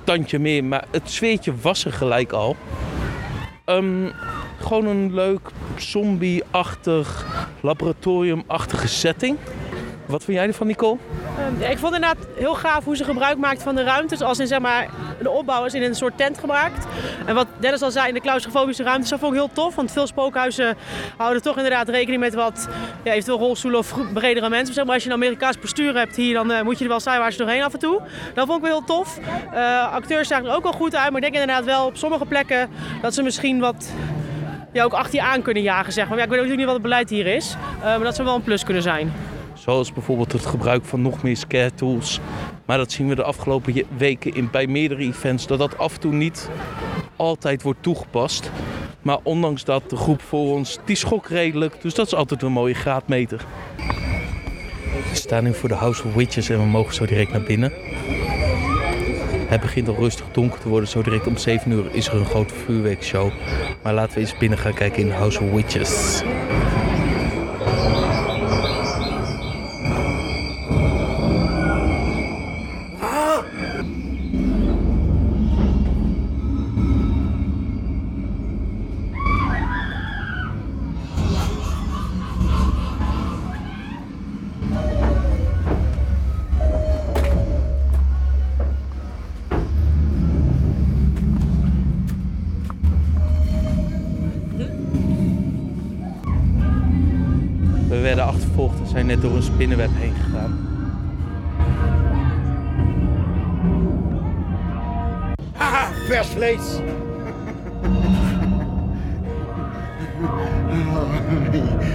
tandje 0.03 0.39
meer. 0.39 0.63
Maar 0.63 0.85
het 0.91 1.09
sfeertje 1.09 1.53
was 1.61 1.85
er 1.85 1.93
gelijk 1.93 2.31
al. 2.31 2.55
Ehm, 3.65 4.09
gewoon 4.59 4.85
een 4.85 5.13
leuk 5.13 5.49
zombie-achtig, 5.75 7.25
laboratorium-achtige 7.61 8.87
setting. 8.87 9.37
Wat 10.07 10.23
vind 10.23 10.37
jij 10.37 10.47
ervan, 10.47 10.67
Nicole? 10.67 10.97
Ja, 11.59 11.67
ik 11.67 11.77
vond 11.77 11.95
inderdaad 11.95 12.27
heel 12.35 12.53
gaaf 12.55 12.83
hoe 12.83 12.95
ze 12.95 13.03
gebruik 13.03 13.37
maakt 13.37 13.63
van 13.63 13.75
de 13.75 13.83
ruimtes. 13.83 14.21
Als 14.21 14.39
in 14.39 14.47
zeg 14.47 14.59
maar, 14.59 14.89
de 15.21 15.29
opbouw 15.29 15.65
is 15.65 15.73
in 15.73 15.83
een 15.83 15.95
soort 15.95 16.17
tent 16.17 16.37
gemaakt. 16.37 16.85
En 17.25 17.35
wat 17.35 17.47
Dennis 17.59 17.81
al 17.81 17.91
zei, 17.91 18.07
in 18.07 18.13
de 18.13 18.19
claustrofobische 18.19 18.83
ruimtes, 18.83 19.09
dat 19.09 19.19
vond 19.19 19.33
ik 19.33 19.39
heel 19.39 19.49
tof. 19.53 19.75
Want 19.75 19.91
veel 19.91 20.07
spookhuizen 20.07 20.77
houden 21.17 21.41
toch 21.41 21.55
inderdaad 21.55 21.89
rekening 21.89 22.21
met 22.21 22.33
wat 22.33 22.67
ja, 23.03 23.11
eventueel 23.11 23.37
rolstoelen 23.37 23.79
of 23.79 23.95
bredere 24.13 24.49
mensen. 24.49 24.73
Zeg 24.73 24.85
maar, 24.85 24.93
als 24.93 25.03
je 25.03 25.09
een 25.09 25.15
Amerikaans 25.15 25.57
postuur 25.57 25.95
hebt 25.95 26.15
hier, 26.15 26.33
dan 26.33 26.51
eh, 26.51 26.61
moet 26.61 26.77
je 26.77 26.83
er 26.83 26.89
wel 26.89 26.99
zijn 26.99 27.19
waar 27.19 27.31
ze 27.31 27.37
doorheen 27.37 27.63
af 27.63 27.73
en 27.73 27.79
toe. 27.79 28.01
Dat 28.33 28.45
vond 28.45 28.57
ik 28.57 28.69
wel 28.69 28.77
heel 28.77 28.87
tof. 28.87 29.19
Eh, 29.53 29.93
acteurs 29.93 30.27
zagen 30.27 30.45
er 30.45 30.55
ook 30.55 30.63
wel 30.63 30.71
goed 30.71 30.95
uit, 30.95 31.11
maar 31.11 31.23
ik 31.23 31.31
denk 31.31 31.33
inderdaad 31.33 31.65
wel 31.65 31.85
op 31.85 31.97
sommige 31.97 32.25
plekken 32.25 32.69
dat 33.01 33.13
ze 33.13 33.23
misschien 33.23 33.59
wat 33.59 33.91
ja, 34.71 34.83
ook 34.83 34.93
achter 34.93 35.15
je 35.15 35.21
aan 35.21 35.41
kunnen 35.41 35.63
jagen. 35.63 35.93
Zeg 35.93 36.07
maar. 36.07 36.17
Ja, 36.17 36.23
ik 36.23 36.29
weet 36.29 36.39
ook 36.39 36.55
niet 36.55 36.65
wat 36.65 36.73
het 36.73 36.83
beleid 36.83 37.09
hier 37.09 37.27
is, 37.27 37.55
eh, 37.79 37.83
maar 37.83 38.03
dat 38.03 38.15
zou 38.15 38.27
wel 38.27 38.35
een 38.35 38.43
plus 38.43 38.63
kunnen 38.63 38.83
zijn. 38.83 39.11
Zoals 39.67 39.93
bijvoorbeeld 39.93 40.31
het 40.31 40.45
gebruik 40.45 40.85
van 40.85 41.01
nog 41.01 41.23
meer 41.23 41.37
scare 41.37 41.73
tools. 41.73 42.19
Maar 42.65 42.77
dat 42.77 42.91
zien 42.91 43.07
we 43.07 43.15
de 43.15 43.23
afgelopen 43.23 43.83
weken 43.97 44.33
in, 44.33 44.49
bij 44.51 44.67
meerdere 44.67 45.01
events. 45.01 45.47
Dat 45.47 45.59
dat 45.59 45.77
af 45.77 45.93
en 45.93 45.99
toe 45.99 46.13
niet 46.13 46.49
altijd 47.15 47.61
wordt 47.61 47.83
toegepast. 47.83 48.51
Maar 49.01 49.17
ondanks 49.23 49.63
dat, 49.63 49.89
de 49.89 49.95
groep 49.95 50.21
voor 50.21 50.53
ons, 50.53 50.79
die 50.85 50.95
schok 50.95 51.27
redelijk. 51.27 51.81
Dus 51.81 51.93
dat 51.93 52.05
is 52.05 52.13
altijd 52.13 52.41
een 52.41 52.51
mooie 52.51 52.73
graadmeter. 52.73 53.45
We 55.09 55.15
staan 55.15 55.43
nu 55.43 55.53
voor 55.53 55.69
de 55.69 55.75
House 55.75 56.03
of 56.03 56.13
Witches 56.13 56.49
en 56.49 56.59
we 56.59 56.65
mogen 56.65 56.93
zo 56.93 57.05
direct 57.05 57.31
naar 57.31 57.43
binnen. 57.43 57.71
Het 59.47 59.61
begint 59.61 59.87
al 59.87 59.95
rustig 59.95 60.25
donker 60.31 60.59
te 60.59 60.69
worden. 60.69 60.89
Zo 60.89 61.01
direct 61.01 61.27
om 61.27 61.37
7 61.37 61.71
uur 61.71 61.85
is 61.91 62.07
er 62.07 62.15
een 62.15 62.25
grote 62.25 62.53
vuurwerkshow. 62.53 63.31
Maar 63.83 63.93
laten 63.93 64.13
we 64.13 64.19
eens 64.19 64.37
binnen 64.37 64.57
gaan 64.57 64.73
kijken 64.73 65.03
in 65.03 65.11
House 65.11 65.43
of 65.43 65.51
Witches. 65.51 66.23
Net 99.07 99.21
door 99.21 99.35
een 99.35 99.43
spinnenweb 99.43 99.89
heen 99.93 100.13
gegaan. 100.13 100.59
Haha, 105.53 105.91
vers 106.07 106.27
vlees. 106.27 106.79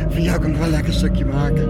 Van 0.08 0.22
jou 0.22 0.40
kan 0.40 0.50
ik 0.50 0.56
wel 0.56 0.68
lekker 0.68 0.88
een 0.88 0.98
stukje 0.98 1.24
maken. 1.24 1.68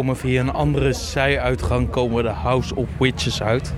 Komen 0.00 0.16
via 0.16 0.40
een 0.40 0.52
andere 0.52 0.92
zijuitgang 0.92 1.90
komen 1.90 2.22
de 2.22 2.28
House 2.28 2.74
of 2.74 2.88
Witches 2.98 3.42
uit. 3.42 3.74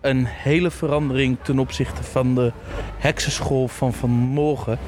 Een 0.00 0.24
hele 0.26 0.70
verandering 0.70 1.36
ten 1.42 1.58
opzichte 1.58 2.02
van 2.02 2.34
de 2.34 2.52
heksenschool 2.98 3.68
van 3.68 3.92
vanmorgen. 3.92 4.78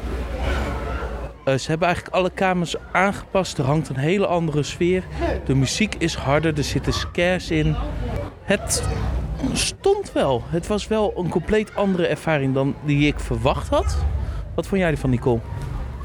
Eh, 1.44 1.55
ze 1.55 1.68
hebben 1.68 1.87
eigenlijk 1.87 2.16
alle 2.16 2.31
kamers 2.31 2.74
aangepast. 2.92 3.59
Er 3.59 3.64
hangt 3.64 3.88
een 3.88 3.96
hele 3.96 4.26
andere 4.26 4.62
sfeer. 4.62 5.05
De 5.44 5.55
muziek 5.55 5.94
is 5.94 6.14
harder, 6.14 6.57
er 6.57 6.64
zitten 6.64 6.92
scares 6.92 7.50
in. 7.50 7.76
Het 8.42 8.88
stond 9.52 10.12
wel. 10.12 10.42
Het 10.46 10.66
was 10.66 10.88
wel 10.88 11.12
een 11.16 11.29
compleet 11.29 11.74
andere 11.74 12.07
ervaring 12.07 12.55
dan 12.55 12.74
die 12.85 13.07
ik 13.07 13.20
verwacht 13.20 13.68
had. 13.68 13.96
Wat 14.55 14.66
vond 14.66 14.81
jij 14.81 14.90
ervan, 14.90 15.11
Nicole? 15.11 15.40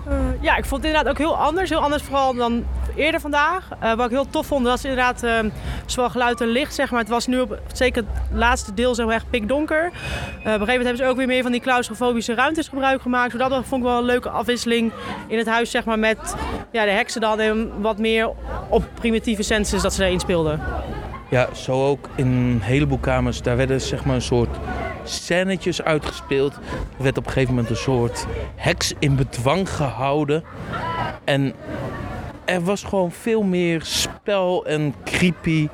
Eh, 0.07 0.17
ja, 0.41 0.57
ik 0.57 0.65
vond 0.65 0.83
het 0.83 0.91
inderdaad 0.91 1.11
ook 1.11 1.17
heel 1.17 1.37
anders. 1.37 1.69
Heel 1.69 1.83
anders 1.83 2.03
vooral 2.03 2.33
dan 2.33 2.65
eerder 3.01 3.19
vandaag. 3.19 3.69
Eh, 3.79 3.93
wat 3.93 4.05
ik 4.05 4.11
heel 4.11 4.29
tof 4.29 4.45
vond, 4.45 4.65
was 4.65 4.83
inderdaad 4.83 5.23
eh, 5.23 5.39
zowel 5.85 6.09
geluid 6.09 6.41
en 6.41 6.47
licht. 6.47 6.75
Zeg 6.75 6.91
maar. 6.91 6.99
Het 6.99 7.09
was 7.09 7.27
nu 7.27 7.39
op 7.39 7.59
zeker 7.73 8.03
het 8.03 8.37
laatste 8.37 8.73
deel 8.73 8.95
maar, 8.95 9.15
echt 9.15 9.29
pikdonker. 9.29 9.83
Eh, 9.83 9.89
op 9.89 9.91
een 9.91 10.51
gegeven 10.51 10.57
moment 10.57 10.85
hebben 10.85 10.97
ze 10.97 11.05
ook 11.05 11.17
weer 11.17 11.27
meer 11.27 11.41
van 11.41 11.51
die 11.51 11.61
claustrofobische 11.61 12.33
ruimtes 12.33 12.67
gebruik 12.67 13.01
gemaakt. 13.01 13.31
Zodat 13.31 13.49
dat 13.49 13.65
vond 13.65 13.81
ik 13.81 13.87
wel 13.87 13.97
een 13.97 14.05
leuke 14.05 14.29
afwisseling 14.29 14.91
in 15.27 15.37
het 15.37 15.47
huis 15.47 15.71
zeg 15.71 15.85
maar, 15.85 15.99
met 15.99 16.35
ja, 16.71 16.85
de 16.85 16.91
heksen 16.91 17.21
dan. 17.21 17.39
En 17.39 17.81
wat 17.81 17.97
meer 17.97 18.29
op 18.69 18.83
primitieve 18.93 19.43
senses 19.43 19.81
dat 19.81 19.93
ze 19.93 19.99
daarin 19.99 20.19
speelden. 20.19 20.61
Ja, 21.29 21.47
zo 21.53 21.87
ook 21.87 22.09
in 22.15 22.27
een 22.27 22.61
heleboel 22.61 22.97
kamers. 22.97 23.41
Daar 23.41 23.57
werden 23.57 23.81
zeg 23.81 24.05
maar 24.05 24.15
een 24.15 24.21
soort 24.21 24.57
scènetjes 25.03 25.81
uitgespeeld. 25.81 26.53
Er 26.97 27.03
werd 27.03 27.17
op 27.17 27.25
een 27.25 27.31
gegeven 27.31 27.53
moment 27.53 27.69
een 27.69 27.81
soort 27.81 28.25
heks 28.55 28.93
in 28.99 29.15
bedwang 29.15 29.69
gehouden. 29.69 30.43
En 31.23 31.53
er 32.51 32.63
was 32.63 32.83
gewoon 32.83 33.11
veel 33.11 33.43
meer 33.43 33.81
spel 33.83 34.65
en 34.65 34.93
creepy. 35.03 35.67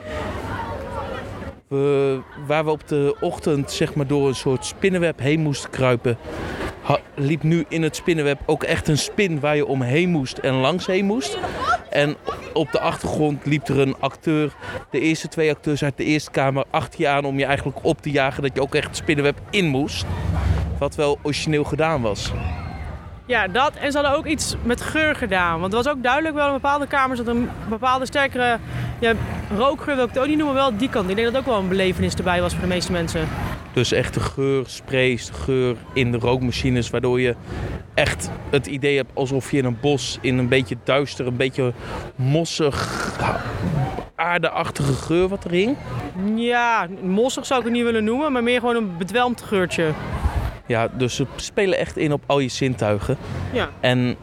We, 1.67 2.19
waar 2.47 2.65
we 2.65 2.71
op 2.71 2.87
de 2.87 3.15
ochtend 3.19 3.71
zeg 3.71 3.95
maar 3.95 4.07
door 4.07 4.27
een 4.27 4.35
soort 4.35 4.65
spinnenweb 4.65 5.19
heen 5.19 5.39
moesten 5.39 5.69
kruipen, 5.69 6.17
liep 7.15 7.43
nu 7.43 7.65
in 7.67 7.83
het 7.83 7.95
spinnenweb 7.95 8.39
ook 8.45 8.63
echt 8.63 8.87
een 8.87 8.97
spin 8.97 9.39
waar 9.39 9.55
je 9.55 9.65
omheen 9.65 10.09
moest 10.09 10.37
en 10.37 10.53
langs 10.53 10.85
heen 10.85 11.05
moest. 11.05 11.37
En 11.89 12.15
op 12.53 12.71
de 12.71 12.79
achtergrond 12.79 13.45
liep 13.45 13.67
er 13.67 13.79
een 13.79 13.95
acteur, 13.99 14.55
de 14.91 14.99
eerste 14.99 15.27
twee 15.27 15.51
acteurs 15.51 15.83
uit 15.83 15.97
de 15.97 16.03
eerste 16.03 16.31
kamer, 16.31 16.65
achter 16.69 17.01
je 17.01 17.07
aan 17.07 17.25
om 17.25 17.39
je 17.39 17.45
eigenlijk 17.45 17.77
op 17.81 18.01
te 18.01 18.11
jagen 18.11 18.43
dat 18.43 18.51
je 18.53 18.61
ook 18.61 18.75
echt 18.75 18.87
het 18.87 18.97
spinnenweb 18.97 19.39
in 19.49 19.67
moest. 19.67 20.05
Wat 20.79 20.95
wel 20.95 21.19
origineel 21.21 21.63
gedaan 21.63 22.01
was. 22.01 22.31
Ja, 23.27 23.47
dat. 23.47 23.75
En 23.75 23.91
ze 23.91 23.97
hadden 23.97 24.17
ook 24.17 24.25
iets 24.25 24.55
met 24.63 24.81
geur 24.81 25.15
gedaan. 25.15 25.59
Want 25.59 25.73
het 25.73 25.83
was 25.83 25.93
ook 25.93 26.03
duidelijk 26.03 26.35
wel 26.35 26.47
in 26.47 26.53
bepaalde 26.53 26.87
kamers 26.87 27.19
dat 27.19 27.27
een 27.27 27.49
bepaalde 27.69 28.05
sterkere 28.05 28.57
ja, 28.99 29.13
rookgeur, 29.57 29.95
wil 29.95 30.03
ik 30.05 30.09
het 30.09 30.19
ook 30.19 30.27
niet 30.27 30.37
noemen, 30.37 30.55
wel 30.55 30.77
die 30.77 30.89
kant. 30.89 31.09
Ik 31.09 31.15
denk 31.15 31.27
dat 31.31 31.41
ook 31.41 31.47
wel 31.47 31.59
een 31.59 31.67
belevenis 31.67 32.13
erbij 32.13 32.41
was 32.41 32.51
voor 32.51 32.61
de 32.61 32.67
meeste 32.67 32.91
mensen. 32.91 33.27
Dus 33.73 33.91
echt 33.91 34.13
de 34.13 34.19
geur, 34.19 34.63
sprays, 34.67 35.25
de 35.25 35.33
geur 35.33 35.75
in 35.93 36.11
de 36.11 36.17
rookmachines, 36.17 36.89
waardoor 36.89 37.21
je 37.21 37.35
echt 37.93 38.29
het 38.49 38.67
idee 38.67 38.97
hebt 38.97 39.11
alsof 39.13 39.51
je 39.51 39.57
in 39.57 39.65
een 39.65 39.77
bos 39.81 40.17
in 40.21 40.37
een 40.37 40.47
beetje 40.47 40.77
duister, 40.83 41.27
een 41.27 41.37
beetje 41.37 41.73
mossig, 42.15 43.15
aardeachtige 44.15 44.93
geur 44.93 45.27
wat 45.27 45.43
er 45.43 45.51
hing. 45.51 45.77
Ja, 46.35 46.87
mossig 47.01 47.45
zou 47.45 47.59
ik 47.59 47.65
het 47.65 47.75
niet 47.75 47.83
willen 47.83 48.03
noemen, 48.03 48.31
maar 48.31 48.43
meer 48.43 48.59
gewoon 48.59 48.75
een 48.75 48.97
bedwelmd 48.97 49.41
geurtje. 49.41 49.93
Ja, 50.67 50.87
dus 50.87 51.15
ze 51.15 51.25
spelen 51.35 51.77
echt 51.77 51.97
in 51.97 52.13
op 52.13 52.23
al 52.25 52.39
je 52.39 52.49
zintuigen. 52.49 53.17
Ja. 53.53 53.69
En 53.79 54.15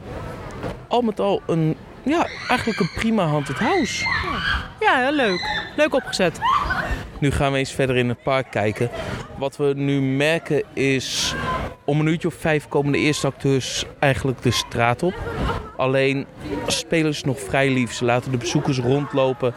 al 0.89 1.01
met 1.01 1.21
al 1.21 1.43
een, 1.47 1.77
ja, 2.03 2.27
eigenlijk 2.49 2.81
een 2.81 2.91
prima 2.95 3.27
haunted 3.27 3.59
house. 3.59 4.05
Ja, 4.81 5.03
heel 5.03 5.15
leuk. 5.15 5.63
Leuk 5.77 5.95
opgezet. 5.95 6.41
Nu 7.19 7.31
gaan 7.31 7.53
we 7.53 7.59
eens 7.59 7.73
verder 7.73 7.97
in 7.97 8.09
het 8.09 8.23
park 8.23 8.51
kijken. 8.51 8.91
Wat 9.39 9.57
we 9.57 9.73
nu 9.77 10.01
merken 10.01 10.63
is, 10.73 11.35
om 11.85 12.01
een 12.01 12.07
uurtje 12.07 12.29
of 12.29 12.35
vijf 12.35 12.69
komen 12.69 12.93
de 12.93 12.99
eerste 12.99 13.27
acteurs 13.27 13.85
eigenlijk 13.99 14.43
de 14.43 14.51
straat 14.51 15.03
op. 15.03 15.15
Alleen 15.77 16.27
spelen 16.67 17.15
ze 17.15 17.27
nog 17.27 17.41
vrij 17.41 17.71
lief. 17.71 17.93
Ze 17.93 18.05
laten 18.05 18.31
de 18.31 18.37
bezoekers 18.37 18.79
rondlopen. 18.79 19.55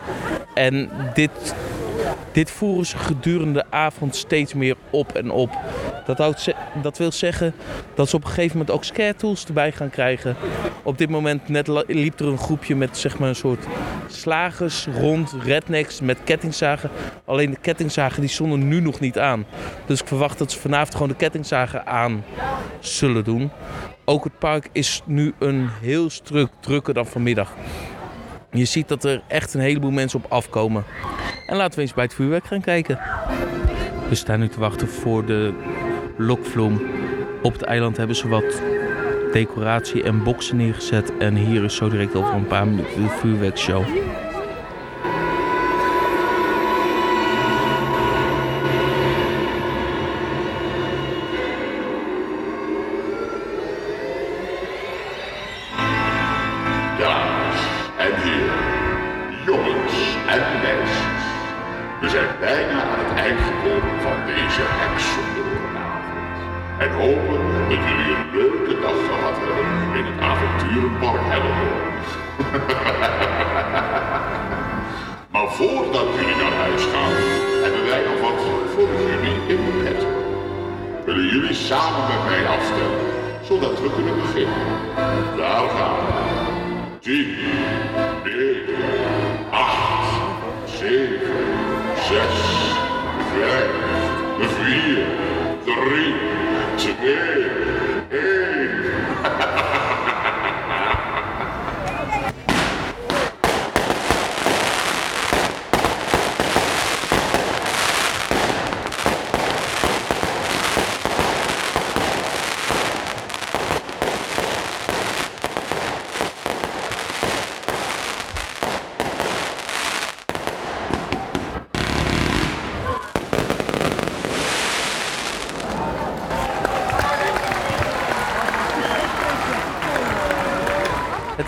En 0.54 0.89
dit, 1.13 1.56
dit 2.32 2.52
voeren 2.52 2.86
ze 2.86 2.97
gedurende 2.97 3.54
de 3.54 3.65
avond 3.69 4.15
steeds 4.15 4.54
meer 4.54 4.76
op 4.89 5.15
en 5.15 5.32
op. 5.32 5.50
Dat, 6.15 6.54
dat 6.82 6.98
wil 6.98 7.12
zeggen 7.12 7.54
dat 7.96 8.10
ze 8.10 8.15
op 8.15 8.24
een 8.24 8.30
gegeven 8.30 8.58
moment 8.58 8.76
ook 8.76 8.84
scare 8.84 9.15
tools 9.15 9.46
erbij 9.46 9.72
gaan 9.72 9.89
krijgen. 9.89 10.36
Op 10.84 10.98
dit 10.98 11.10
moment 11.10 11.50
net 11.50 11.67
liep 11.88 12.20
er 12.20 12.28
een 12.28 12.38
groepje 12.38 12.76
met 12.76 12.98
zeg 12.98 13.20
maar 13.20 13.30
een 13.30 13.36
soort 13.36 13.65
slagers 14.08 14.88
rond, 15.00 15.36
rednecks 15.43 16.02
met 16.02 16.17
kettingzagen. 16.24 16.89
Alleen 17.26 17.52
de 17.52 17.60
kettingzagen 17.62 18.22
die 18.22 18.30
stonden 18.30 18.67
nu 18.67 18.80
nog 18.80 19.00
niet 19.00 19.20
aan. 19.20 19.46
Dus 19.86 20.02
ik 20.02 20.08
verwacht 20.08 20.38
dat 20.38 20.52
ze 20.52 20.60
vanavond 20.60 20.93
gewoon 20.93 21.08
de 21.08 21.15
kettingzagen 21.15 21.86
aan 21.86 22.24
zullen 22.80 23.24
doen. 23.24 23.52
Ook 24.06 24.24
het 24.24 24.39
park 24.39 24.70
is 24.72 25.02
nu 25.06 25.34
een 25.39 25.70
heel 25.82 26.10
stuk 26.10 26.50
drukker 26.60 26.93
dan 26.93 27.06
vanmiddag. 27.06 27.54
Je 28.52 28.65
ziet 28.65 28.88
dat 28.88 29.04
er 29.04 29.22
echt 29.28 29.54
een 29.54 29.62
heleboel 29.62 29.91
mensen 29.91 30.24
op 30.24 30.32
afkomen. 30.32 30.84
En 31.48 31.58
laten 31.58 31.76
we 31.76 31.82
eens 31.82 31.93
bij 31.93 32.04
het 32.04 32.13
vuurwerk 32.13 32.46
gaan 32.46 32.62
kijken. 32.62 33.00
We 34.10 34.15
staan 34.15 34.39
nu 34.39 34.48
te 34.48 34.60
wachten 34.60 34.88
voor 34.88 35.26
de 35.26 35.54
lokvloem. 36.18 36.82
Op 37.42 37.54
het 37.54 37.62
eiland 37.62 37.98
hebben 37.98 38.16
ze 38.16 38.28
wat 38.28 38.62
decoratie 39.32 40.04
en 40.04 40.24
boksen 40.24 40.58
neergezet. 40.58 41.18
En 41.18 41.36
hier 41.36 41.64
is 41.64 41.76
zo 41.76 41.90
direct 41.90 42.16
over 42.16 42.34
een 42.34 42.48
paar 42.48 42.68
minuten 42.68 43.02
de 43.02 43.10
vuurwerkshow. 43.10 43.84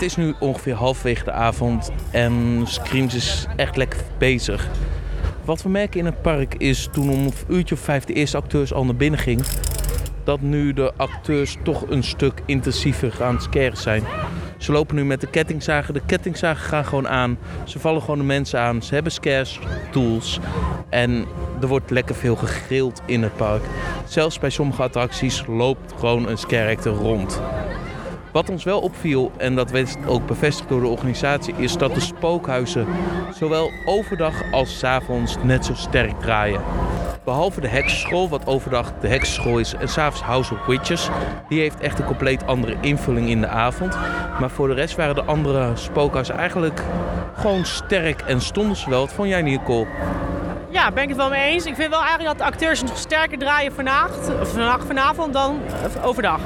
Het 0.00 0.08
is 0.08 0.16
nu 0.16 0.34
ongeveer 0.38 0.74
halfwege 0.74 1.24
de 1.24 1.32
avond 1.32 1.90
en 2.10 2.62
Screams 2.64 3.14
is 3.14 3.46
echt 3.56 3.76
lekker 3.76 4.00
bezig. 4.18 4.68
Wat 5.44 5.62
we 5.62 5.68
merken 5.68 6.00
in 6.00 6.06
het 6.06 6.22
park 6.22 6.54
is 6.54 6.88
toen 6.92 7.10
om 7.10 7.26
een 7.26 7.32
uurtje 7.48 7.74
of 7.74 7.80
vijf 7.80 8.04
de 8.04 8.12
eerste 8.12 8.36
acteurs 8.36 8.72
al 8.72 8.84
naar 8.84 8.94
binnen 8.94 9.20
ging, 9.20 9.42
dat 10.24 10.40
nu 10.40 10.72
de 10.72 10.92
acteurs 10.96 11.56
toch 11.62 11.84
een 11.88 12.02
stuk 12.02 12.42
intensiever 12.46 13.22
aan 13.22 13.34
het 13.34 13.42
scaren 13.42 13.76
zijn. 13.76 14.02
Ze 14.58 14.72
lopen 14.72 14.96
nu 14.96 15.04
met 15.04 15.20
de 15.20 15.30
kettingzagen. 15.30 15.94
De 15.94 16.02
kettingzagen 16.06 16.68
gaan 16.68 16.84
gewoon 16.84 17.08
aan. 17.08 17.38
Ze 17.64 17.78
vallen 17.78 18.00
gewoon 18.00 18.18
de 18.18 18.24
mensen 18.24 18.60
aan. 18.60 18.82
Ze 18.82 18.94
hebben 18.94 19.12
scares 19.12 19.58
tools. 19.90 20.40
En 20.88 21.26
er 21.60 21.66
wordt 21.66 21.90
lekker 21.90 22.14
veel 22.14 22.36
gegrild 22.36 23.02
in 23.06 23.22
het 23.22 23.36
park. 23.36 23.62
Zelfs 24.04 24.38
bij 24.38 24.50
sommige 24.50 24.82
attracties 24.82 25.44
loopt 25.46 25.92
gewoon 25.98 26.28
een 26.28 26.38
scare 26.38 26.90
rond. 26.90 27.40
Wat 28.32 28.50
ons 28.50 28.64
wel 28.64 28.80
opviel, 28.80 29.32
en 29.36 29.54
dat 29.54 29.70
werd 29.70 29.96
ook 30.06 30.26
bevestigd 30.26 30.68
door 30.68 30.80
de 30.80 30.86
organisatie, 30.86 31.54
is 31.56 31.76
dat 31.76 31.94
de 31.94 32.00
spookhuizen 32.00 32.86
zowel 33.34 33.70
overdag 33.84 34.34
als 34.50 34.78
's 34.78 34.84
avonds 34.84 35.36
net 35.42 35.64
zo 35.64 35.74
sterk 35.74 36.20
draaien. 36.20 36.60
Behalve 37.24 37.60
de 37.60 37.68
heksenschool, 37.68 38.28
wat 38.28 38.46
overdag 38.46 38.92
de 39.00 39.08
heksenschool 39.08 39.58
is, 39.58 39.74
en 39.74 39.88
s'avonds 39.88 40.22
House 40.22 40.54
of 40.54 40.66
Witches. 40.66 41.08
Die 41.48 41.60
heeft 41.60 41.80
echt 41.80 41.98
een 41.98 42.04
compleet 42.04 42.46
andere 42.46 42.76
invulling 42.80 43.28
in 43.28 43.40
de 43.40 43.48
avond. 43.48 43.96
Maar 44.40 44.50
voor 44.50 44.68
de 44.68 44.74
rest 44.74 44.96
waren 44.96 45.14
de 45.14 45.24
andere 45.24 45.70
spookhuizen 45.74 46.36
eigenlijk 46.36 46.82
gewoon 47.34 47.64
sterk 47.64 48.20
en 48.20 48.40
stonden 48.40 48.76
ze 48.76 48.90
wel. 48.90 49.00
Wat 49.00 49.12
vond 49.12 49.28
jij, 49.28 49.42
Nicole? 49.42 49.86
Ja, 50.70 50.92
ben 50.92 51.02
ik 51.02 51.08
het 51.08 51.18
wel 51.18 51.28
mee 51.28 51.52
eens. 51.52 51.66
Ik 51.66 51.74
vind 51.74 51.90
wel 51.90 52.02
eigenlijk 52.02 52.28
dat 52.28 52.38
de 52.38 52.52
acteurs 52.52 52.82
nog 52.82 52.96
sterker 52.96 53.38
draaien 53.38 53.72
vanavond 54.86 55.32
dan 55.32 55.60
eh, 55.66 56.06
overdag. 56.06 56.40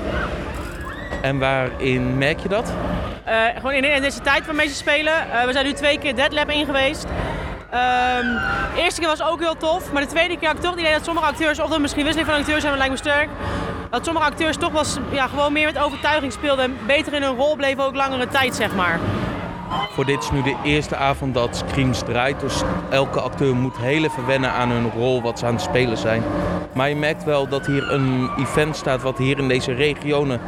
En 1.25 1.39
waarin 1.39 2.19
merk 2.19 2.41
je 2.41 2.49
dat? 2.49 2.73
Eh, 3.25 3.35
gewoon 3.57 3.73
in 3.73 3.83
de 3.83 3.95
intensiteit 3.95 4.47
waarmee 4.47 4.69
ze 4.69 4.75
spelen. 4.75 5.31
Eh, 5.31 5.45
we 5.47 5.53
zijn 5.53 5.65
nu 5.65 5.73
twee 5.73 5.99
keer 5.99 6.15
Deadlab 6.15 6.51
in 6.51 6.65
geweest. 6.65 7.05
Ehm, 7.71 8.27
de 8.75 8.81
eerste 8.83 9.01
keer 9.01 9.09
was 9.09 9.23
ook 9.23 9.41
heel 9.41 9.57
tof, 9.57 9.93
maar 9.93 10.03
de 10.03 10.09
tweede 10.09 10.39
keer 10.39 10.47
had 10.49 10.57
ik 10.57 10.63
toch 10.63 10.71
het 10.71 10.81
idee 10.81 10.93
dat 10.93 11.05
sommige 11.05 11.27
acteurs, 11.27 11.61
of 11.61 11.73
er 11.73 11.81
misschien 11.81 12.05
wisseling 12.05 12.31
van 12.31 12.41
acteurs 12.41 12.61
zijn, 12.61 12.71
maar 12.77 12.89
lijkt 12.89 13.05
me 13.05 13.11
sterk. 13.11 13.29
Dat 13.91 14.05
sommige 14.05 14.27
acteurs 14.27 14.57
toch 14.57 14.73
wel 14.73 14.85
ja, 15.11 15.27
gewoon 15.27 15.53
meer 15.53 15.67
met 15.67 15.79
overtuiging 15.79 16.33
speelden 16.33 16.65
en 16.65 16.77
beter 16.87 17.15
in 17.15 17.23
hun 17.23 17.37
rol 17.37 17.57
bleven 17.57 17.85
ook 17.85 17.95
langere 17.95 18.29
tijd, 18.29 18.55
zeg 18.55 18.75
maar. 18.75 18.99
voor 19.95 20.05
dit 20.05 20.23
is 20.23 20.31
nu 20.31 20.43
de 20.43 20.57
eerste 20.65 20.97
avond 20.97 21.35
dat 21.35 21.65
Screams 21.67 22.03
draait. 22.03 22.41
Dus 22.41 22.63
elke 22.91 23.21
acteur 23.21 23.55
moet 23.55 23.77
heel 23.77 24.05
even 24.05 24.27
wennen 24.27 24.53
aan 24.53 24.71
hun 24.71 24.91
rol 24.91 25.23
wat 25.23 25.39
ze 25.39 25.47
aan 25.47 25.55
het 25.55 25.63
spelen 25.63 25.97
zijn. 25.97 26.23
Maar 26.73 26.89
je 26.89 26.97
merkt 26.97 27.25
wel 27.25 27.49
dat 27.49 27.67
hier 27.67 27.93
een 27.93 28.31
event 28.39 28.77
staat 28.77 29.03
wat 29.03 29.19
hier 29.19 29.39
in 29.39 29.49
deze 29.49 29.73
regionen 29.73 30.41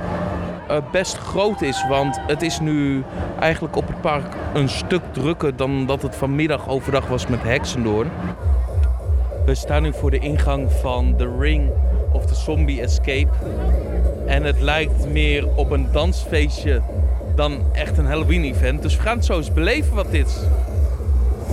eh, 0.69 0.77
best 0.93 1.17
groot 1.17 1.63
is. 1.63 1.87
Want 1.89 2.21
het 2.27 2.43
is 2.43 2.61
nu 2.61 3.05
eigenlijk 3.41 3.77
op 3.77 3.87
het 3.87 4.01
park 4.01 4.35
een 4.55 4.69
stuk 4.69 5.03
drukker 5.13 5.57
dan 5.57 5.87
dat 5.87 6.03
het 6.03 6.17
vanmiddag 6.17 6.69
overdag 6.69 7.07
was 7.07 7.27
met 7.27 7.43
Hexendoorn. 7.43 8.11
We 9.45 9.55
staan 9.55 9.83
nu 9.83 9.93
voor 9.93 10.11
de 10.11 10.19
ingang 10.19 10.73
van 10.73 11.15
The 11.17 11.37
Ring 11.39 11.71
of 12.13 12.27
the 12.27 12.35
Zombie 12.35 12.81
Escape. 12.81 13.29
En 14.27 14.43
het 14.43 14.61
lijkt 14.61 15.09
meer 15.09 15.49
op 15.55 15.71
een 15.71 15.89
dansfeestje 15.93 16.81
dan 17.35 17.61
echt 17.73 17.99
een 17.99 18.07
Halloween-event. 18.07 18.83
Dus 18.83 18.97
we 18.97 19.03
gaan 19.03 19.17
het 19.17 19.25
zo 19.25 19.37
eens 19.37 19.53
beleven 19.53 19.95
wat 19.95 20.11
dit 20.11 20.27
is. 20.27 20.37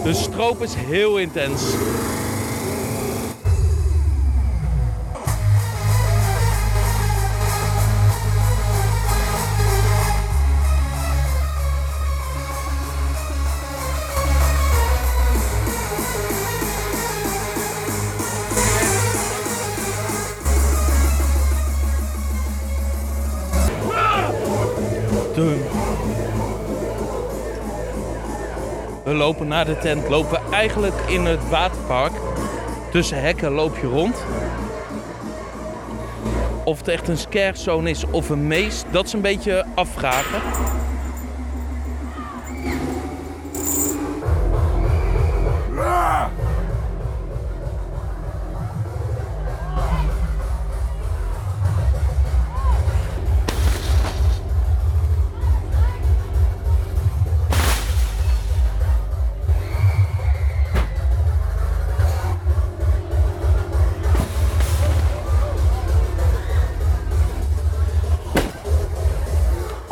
De 0.04 0.14
stroop 0.14 0.62
is 0.62 0.74
heel 0.76 1.18
intens. 1.18 1.76
We 29.14 29.20
lopen 29.20 29.48
naar 29.48 29.66
de 29.66 29.78
tent, 29.78 30.10
lopen 30.10 30.42
eigenlijk 30.52 30.96
in 31.08 31.26
het 31.26 31.50
waterpark. 31.50 32.12
Tussen 32.92 33.22
hekken 33.22 33.52
loop 33.52 33.78
je 33.78 33.88
rond. 33.88 34.26
Of 36.64 36.78
het 36.78 36.88
echt 36.88 37.08
een 37.08 37.18
scare 37.18 37.58
zone 37.58 37.90
is 37.90 38.06
of 38.10 38.30
een 38.30 38.48
mees, 38.48 38.84
dat 38.92 39.06
is 39.06 39.14
een 39.14 39.22
beetje 39.22 39.66
afvragen. 39.76 40.42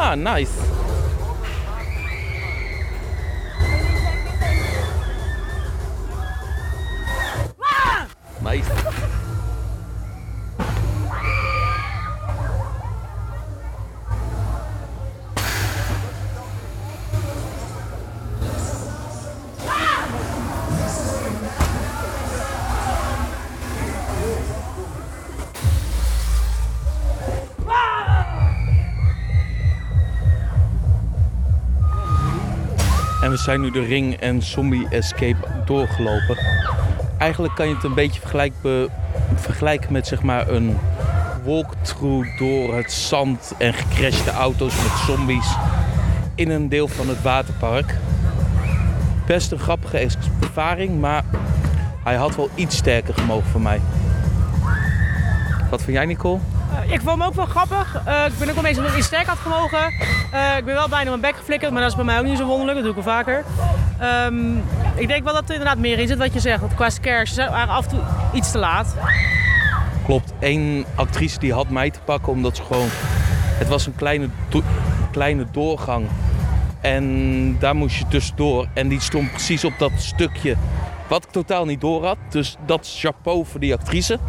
Ah, 0.03 0.15
nice. 0.15 0.80
Zijn 33.41 33.61
nu 33.61 33.71
de 33.71 33.85
ring 33.85 34.15
en 34.15 34.41
zombie 34.41 34.87
escape 34.89 35.47
doorgelopen. 35.65 36.37
Eigenlijk 37.17 37.55
kan 37.55 37.67
je 37.67 37.73
het 37.73 37.83
een 37.83 37.93
beetje 37.93 38.21
vergelijken, 39.35 39.91
met 39.93 40.07
zeg 40.07 40.21
maar 40.21 40.49
een 40.49 40.77
walkthrough 41.43 42.37
door 42.37 42.75
het 42.75 42.91
zand 42.91 43.53
en 43.57 43.73
gecrashte 43.73 44.31
auto's 44.31 44.75
met 44.75 44.91
zombies 45.05 45.55
in 46.35 46.49
een 46.49 46.69
deel 46.69 46.87
van 46.87 47.07
het 47.07 47.21
waterpark. 47.21 47.95
Best 49.25 49.51
een 49.51 49.59
grappige 49.59 50.09
ervaring, 50.41 50.99
maar 50.99 51.23
hij 52.03 52.15
had 52.15 52.35
wel 52.35 52.49
iets 52.55 52.77
sterker 52.77 53.13
gemogen 53.13 53.49
voor 53.49 53.61
mij. 53.61 53.81
Wat 55.69 55.81
vind 55.81 55.97
jij, 55.97 56.05
Nicole? 56.05 56.39
Eh, 56.71 56.91
ik 56.91 57.01
vond 57.01 57.19
hem 57.19 57.23
ook 57.23 57.33
wel 57.33 57.45
grappig. 57.45 58.01
Eh, 58.05 58.25
ik 58.25 58.37
ben 58.39 58.49
ook 58.49 58.55
wel 58.55 58.65
eens 58.65 58.77
dat 58.77 58.85
het 58.85 58.97
iets 58.97 59.07
sterk 59.07 59.27
had 59.27 59.37
gemogen. 59.37 59.93
Eh, 60.31 60.57
ik 60.57 60.65
ben 60.65 60.73
wel 60.73 60.89
bijna 60.89 61.09
mijn 61.09 61.21
bek 61.21 61.30
maar 61.47 61.81
dat 61.81 61.89
is 61.89 61.95
bij 61.95 62.05
mij 62.05 62.19
ook 62.19 62.25
niet 62.25 62.37
zo 62.37 62.45
wonderlijk. 62.45 62.77
Dat 62.77 62.85
doe 62.85 62.97
ik 62.97 63.03
wel 63.03 63.13
vaker. 63.13 63.43
Ehm, 63.99 64.57
ik 64.95 65.07
denk 65.07 65.23
wel 65.23 65.33
dat 65.33 65.43
er 65.43 65.53
inderdaad 65.53 65.77
meer 65.77 65.99
in 65.99 66.07
zit 66.07 66.17
wat 66.17 66.33
je 66.33 66.39
zegt. 66.39 66.59
Want 66.59 66.75
qua 66.75 66.89
scares 66.89 67.35
waren 67.35 67.73
af 67.73 67.83
en 67.83 67.89
toe 67.89 67.99
iets 68.33 68.51
te 68.51 68.57
laat. 68.57 68.95
Klopt, 70.05 70.33
één 70.39 70.85
actrice 70.95 71.39
die 71.39 71.53
had 71.53 71.69
mij 71.69 71.89
te 71.89 71.99
pakken 72.05 72.31
omdat 72.31 72.55
ze 72.55 72.63
gewoon... 72.63 72.87
Het 73.57 73.67
was 73.67 73.85
een 73.85 73.95
kleine, 73.95 74.29
kleine 75.11 75.45
doorgang. 75.51 76.07
En 76.81 77.55
daar 77.59 77.75
moest 77.75 77.97
je 77.97 78.07
tussendoor. 78.07 78.67
En 78.73 78.87
die 78.87 79.01
stond 79.01 79.31
precies 79.31 79.65
op 79.65 79.73
dat 79.77 79.91
stukje 79.95 80.55
wat 81.07 81.23
ik 81.23 81.29
totaal 81.29 81.65
niet 81.65 81.81
door 81.81 82.05
had. 82.05 82.17
Dus 82.29 82.57
dat 82.65 82.85
is 82.85 82.97
chapeau 82.99 83.45
voor 83.45 83.59
die 83.59 83.73
actrice. 83.73 84.19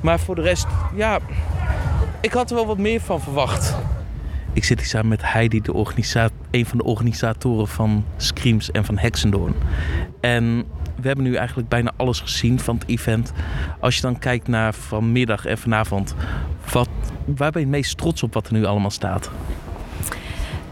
Maar 0.00 0.20
voor 0.20 0.34
de 0.34 0.42
rest, 0.42 0.66
ja, 0.94 1.18
ik 2.20 2.32
had 2.32 2.50
er 2.50 2.56
wel 2.56 2.66
wat 2.66 2.78
meer 2.78 3.00
van 3.00 3.20
verwacht. 3.20 3.74
Ik 4.54 4.64
zit 4.64 4.78
hier 4.78 4.88
samen 4.88 5.08
met 5.08 5.22
Heidi, 5.22 5.60
de 5.60 5.72
een 6.50 6.66
van 6.66 6.78
de 6.78 6.84
organisatoren 6.84 7.68
van 7.68 8.04
Screams 8.16 8.70
en 8.70 8.84
van 8.84 8.98
Hexendoorn. 8.98 9.54
En 10.20 10.64
we 11.00 11.06
hebben 11.06 11.24
nu 11.24 11.34
eigenlijk 11.34 11.68
bijna 11.68 11.92
alles 11.96 12.20
gezien 12.20 12.60
van 12.60 12.74
het 12.74 12.88
event. 12.88 13.32
Als 13.80 13.96
je 13.96 14.02
dan 14.02 14.18
kijkt 14.18 14.48
naar 14.48 14.74
vanmiddag 14.74 15.46
en 15.46 15.58
vanavond, 15.58 16.14
wat, 16.72 16.88
waar 17.24 17.50
ben 17.50 17.60
je 17.60 17.66
het 17.66 17.76
meest 17.76 17.96
trots 17.96 18.22
op 18.22 18.34
wat 18.34 18.46
er 18.46 18.52
nu 18.52 18.64
allemaal 18.64 18.90
staat? 18.90 19.30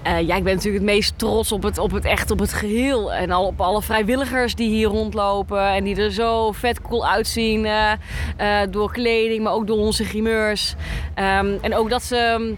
Eh, 0.03 0.21
ja, 0.21 0.37
ik 0.37 0.45
ben 0.45 0.55
natuurlijk 0.55 0.85
het 0.85 0.95
meest 0.95 1.19
trots 1.19 1.53
op 1.53 1.63
het, 1.63 1.79
op 1.79 1.91
het 1.91 2.05
echt 2.05 2.31
op 2.31 2.39
het 2.39 2.53
geheel. 2.53 3.13
En 3.13 3.31
al 3.31 3.47
op 3.47 3.61
alle 3.61 3.83
vrijwilligers 3.83 4.55
die 4.55 4.69
hier 4.69 4.89
rondlopen. 4.89 5.69
En 5.69 5.85
die 5.85 5.97
er 5.97 6.13
zo 6.13 6.53
vet 6.53 6.81
cool 6.81 7.07
uitzien. 7.09 7.67
eh, 7.67 7.93
eh, 8.37 8.71
door 8.71 8.93
kleding, 8.93 9.43
maar 9.43 9.53
ook 9.53 9.67
door 9.67 9.79
onze 9.79 10.05
grimeurs. 10.05 10.75
Ehm, 11.15 11.57
en 11.61 11.75
ook 11.75 11.91
dat 11.91 12.03
ze 12.03 12.55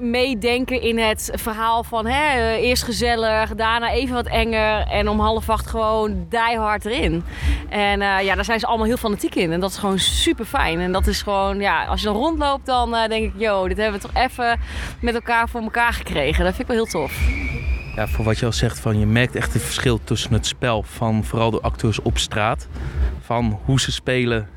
meedenken 0.00 0.80
in 0.80 0.98
het 0.98 1.30
verhaal 1.34 1.84
van 1.84 2.06
hè, 2.06 2.38
eh, 2.38 2.62
eerst 2.62 2.82
gezellig, 2.82 3.54
daarna 3.54 3.92
even 3.92 4.14
wat 4.14 4.26
enger. 4.26 4.86
En 4.86 5.08
om 5.08 5.20
half 5.20 5.50
acht 5.50 5.66
gewoon 5.66 6.26
die 6.28 6.58
hard 6.58 6.84
erin. 6.84 7.24
En 7.68 8.02
eh, 8.02 8.24
ja, 8.24 8.34
daar 8.34 8.44
zijn 8.44 8.60
ze 8.60 8.66
allemaal 8.66 8.86
heel 8.86 8.96
fanatiek 8.96 9.34
in. 9.34 9.52
En 9.52 9.60
dat 9.60 9.70
is 9.70 9.76
gewoon 9.76 9.98
super 9.98 10.44
fijn. 10.44 10.80
En 10.80 10.92
dat 10.92 11.06
is 11.06 11.22
gewoon, 11.22 11.60
ja, 11.60 11.84
als 11.84 12.00
je 12.00 12.06
dan 12.06 12.16
rondloopt, 12.16 12.66
dan 12.66 12.94
eh, 12.94 13.08
denk 13.08 13.24
ik, 13.24 13.40
yo, 13.40 13.68
dit 13.68 13.76
hebben 13.76 14.00
we 14.00 14.06
toch 14.06 14.22
even 14.22 14.60
met 15.00 15.14
elkaar 15.14 15.48
voor 15.48 15.60
elkaar 15.60 15.92
gekregen. 15.92 16.44
Dat 16.44 16.54
vind 16.54 16.68
ik 16.68 16.74
wel 16.74 16.84
heel 16.84 17.00
tof. 17.00 17.20
Ja, 17.94 18.08
voor 18.08 18.24
wat 18.24 18.38
je 18.38 18.46
al 18.46 18.52
zegt, 18.52 18.80
van 18.80 18.98
je 18.98 19.06
merkt 19.06 19.36
echt 19.36 19.52
het 19.52 19.62
verschil 19.62 20.00
tussen 20.04 20.32
het 20.32 20.46
spel 20.46 20.82
van 20.82 21.24
vooral 21.24 21.50
de 21.50 21.60
acteurs 21.60 22.02
op 22.02 22.18
straat. 22.18 22.68
Van 23.20 23.60
hoe 23.64 23.80
ze 23.80 23.92
spelen 23.92 24.48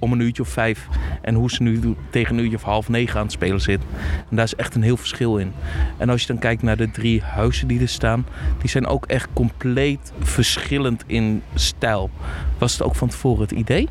om 0.00 0.12
een 0.12 0.20
uurtje 0.20 0.42
of 0.42 0.48
vijf 0.48 0.88
en 1.22 1.34
hoe 1.34 1.50
ze 1.50 1.62
nu 1.62 1.96
tegen 2.10 2.34
een 2.34 2.42
uurtje 2.42 2.56
of 2.56 2.62
half 2.62 2.88
negen 2.88 3.16
aan 3.16 3.22
het 3.22 3.32
spelen 3.32 3.60
zitten. 3.60 3.88
En 4.30 4.36
daar 4.36 4.44
is 4.44 4.54
echt 4.54 4.74
een 4.74 4.82
heel 4.82 4.96
verschil 4.96 5.36
in. 5.36 5.52
En 5.96 6.08
als 6.08 6.20
je 6.20 6.26
dan 6.26 6.38
kijkt 6.38 6.62
naar 6.62 6.76
de 6.76 6.90
drie 6.90 7.22
huizen 7.22 7.68
die 7.68 7.80
er 7.80 7.88
staan, 7.88 8.26
die 8.60 8.70
zijn 8.70 8.86
ook 8.86 9.06
echt 9.06 9.28
compleet 9.32 10.12
verschillend 10.20 11.04
in 11.06 11.42
stijl. 11.54 12.10
Was 12.58 12.72
het 12.72 12.82
ook 12.82 12.94
van 12.94 13.08
tevoren 13.08 13.42
het 13.42 13.50
idee? 13.50 13.88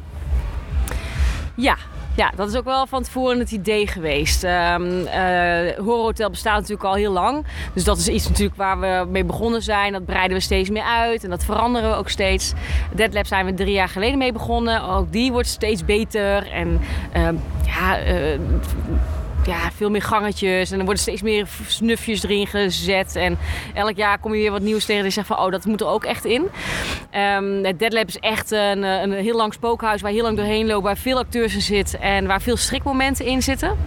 Ja. 1.56 1.78
Ja, 2.20 2.32
dat 2.36 2.50
is 2.50 2.56
ook 2.56 2.64
wel 2.64 2.88
van 2.88 3.04
tevoren 3.04 3.40
het 3.40 3.52
idee 3.52 3.88
geweest. 3.88 4.44
Ehm 4.44 5.06
eh, 5.06 5.78
Horror 5.78 6.04
Hotel 6.04 6.30
bestaat 6.30 6.56
natuurlijk 6.56 6.84
al 6.84 6.94
heel 6.94 7.12
lang. 7.12 7.46
Dus 7.74 7.84
dat 7.84 7.98
is 7.98 8.08
iets 8.08 8.28
natuurlijk 8.28 8.58
waar 8.58 8.80
we 8.80 9.06
mee 9.10 9.24
begonnen 9.24 9.62
zijn. 9.62 9.94
Dat 9.94 10.06
breiden 10.06 10.38
we 10.38 10.44
steeds 10.44 10.70
meer 10.70 10.84
uit 10.84 11.24
en 11.24 11.30
dat 11.30 11.44
veranderen 11.44 11.90
we 11.90 11.96
ook 11.96 12.10
steeds. 12.10 12.54
Dead 12.96 13.14
Lab 13.14 13.26
zijn 13.26 13.46
we 13.46 13.54
drie 13.54 13.74
jaar 13.74 13.90
geleden 13.90 14.18
mee 14.18 14.32
begonnen. 14.32 14.84
Ook 14.84 15.12
die 15.12 15.32
wordt 15.32 15.48
steeds 15.48 15.86
beter. 15.86 16.52
En 16.52 16.80
ehm, 17.12 17.36
ja, 17.66 17.98
eh, 18.00 18.40
ja, 19.46 19.72
veel 19.76 19.90
meer 19.90 20.02
gangetjes. 20.02 20.72
En 20.72 20.78
er 20.80 20.86
worden 20.86 21.02
steeds 21.02 21.22
meer 21.22 21.48
snufjes 21.68 22.24
erin 22.24 22.48
gezet. 22.48 23.16
En 23.16 23.38
elk 23.74 23.96
jaar 23.96 24.20
kom 24.20 24.34
je 24.34 24.42
weer 24.42 24.52
wat 24.52 24.62
nieuws 24.62 24.86
tegen. 24.86 25.04
Die 25.04 25.12
zegt 25.12 25.28
van, 25.28 25.40
oh, 25.40 25.52
dat 25.52 25.66
moet 25.66 25.82
er 25.82 25.88
ook 25.88 26.04
echt 26.04 26.26
in. 26.26 26.48
Ehm 27.12 27.64
het 27.64 27.80
Dead 27.80 27.94
Lab 27.94 28.08
is 28.08 28.18
echt 28.18 28.52
een, 28.52 28.84
eh, 28.84 29.02
een 29.02 29.12
heel 29.12 29.36
lang 29.36 29.54
spookhuis 29.54 30.02
waar 30.02 30.12
je 30.12 30.16
heel 30.16 30.26
lang 30.26 30.38
doorheen 30.38 30.68
loopt. 30.68 30.84
Waar 30.84 30.98
veel 30.98 31.18
acteurs 31.18 31.54
in 31.54 31.62
zitten 31.62 32.02
en 32.02 32.28
waar 32.28 32.42
veel 32.42 32.58
schrikmomenten 32.58 33.26
in 33.26 33.42
zitten. 33.42 33.78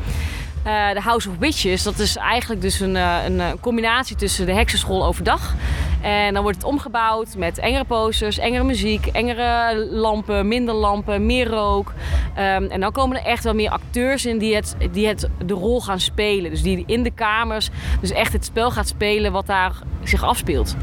Eh, 0.63 0.93
de 0.93 1.01
House 1.01 1.29
of 1.29 1.37
Witches, 1.39 1.83
dat 1.83 1.99
is 1.99 2.17
eigenlijk 2.17 2.61
dus 2.61 2.81
een, 2.81 2.97
eh, 2.97 3.17
een, 3.25 3.41
eh, 3.41 3.51
combinatie 3.61 4.17
tussen 4.17 4.47
de 4.47 4.53
heksenschool 4.53 5.07
overdag. 5.07 5.55
En 6.03 6.35
dan 6.35 6.43
wordt 6.43 6.59
het 6.59 6.67
omgebouwd 6.67 7.37
met 7.37 7.59
engere 7.59 7.85
posters, 7.85 8.39
engere 8.39 8.65
muziek, 8.65 9.07
engere 9.07 9.87
lampen, 9.91 10.49
minder 10.49 10.75
lampen, 10.75 11.27
meer 11.27 11.49
rook. 11.49 11.93
Ehm, 12.35 12.65
en 12.65 12.81
dan 12.81 12.93
komen 12.93 13.17
er 13.17 13.25
echt 13.25 13.45
wel 13.45 13.55
meer 13.55 13.71
acteurs 13.71 14.27
in 14.27 14.39
die, 14.39 14.55
het, 14.55 14.77
die 14.93 15.07
het, 15.07 15.29
de 15.47 15.55
rol 15.55 15.81
gaan 15.81 16.01
spelen. 16.01 16.51
Dus 16.51 16.63
die 16.63 16.85
in 16.87 17.03
de 17.03 17.11
kamers 17.11 17.69
dus 18.01 18.11
echt 18.11 18.33
het 18.33 18.45
spel 18.45 18.71
gaat 18.71 18.89
spelen 18.89 19.33
wat 19.33 19.47
daar 19.47 19.73
zich 20.03 20.23
afspeelt. 20.23 20.77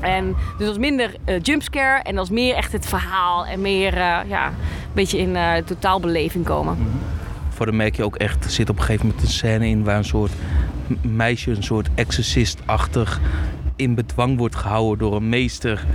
En 0.00 0.36
dus 0.56 0.66
dat 0.66 0.76
is 0.76 0.78
minder 0.78 1.14
eh, 1.24 1.40
jumpscare 1.42 2.02
en 2.02 2.14
dat 2.14 2.24
is 2.24 2.30
meer 2.30 2.54
echt 2.54 2.72
het 2.72 2.86
verhaal 2.86 3.46
en 3.46 3.60
meer 3.60 3.92
eh, 3.92 4.18
ja, 4.28 4.46
een 4.46 4.54
beetje 4.92 5.18
in 5.18 5.36
eh, 5.36 5.56
totaalbeleving 5.64 6.44
komen. 6.44 6.78
Voor 7.48 7.66
de 7.66 7.72
merk 7.72 7.96
je 7.96 8.04
ook 8.04 8.16
echt, 8.16 8.44
er 8.44 8.50
zit 8.50 8.70
op 8.70 8.76
een 8.76 8.84
gegeven 8.84 9.06
moment 9.06 9.24
een 9.24 9.30
scène 9.30 9.66
in 9.66 9.84
waar 9.84 9.96
een 9.96 10.04
soort 10.04 10.32
meisje, 11.02 11.50
een 11.50 11.62
soort 11.62 11.88
exorcist-achtig, 11.94 13.20
in 13.78 13.94
bedwang 13.94 14.38
wordt 14.38 14.56
gehouden 14.56 14.98
door 14.98 15.16
een 15.16 15.28
meester, 15.28 15.86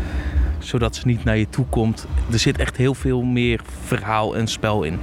zodat 0.60 0.96
ze 0.96 1.08
niet 1.08 1.24
naar 1.24 1.38
je 1.38 1.50
toe 1.50 1.66
komt. 1.66 2.08
Er 2.32 2.40
zit 2.40 2.58
echt 2.58 2.78
heel 2.78 2.94
veel 2.94 3.22
meer 3.22 3.62
verhaal 3.86 4.36
en 4.36 4.48
spel 4.48 4.84
in. 4.84 5.00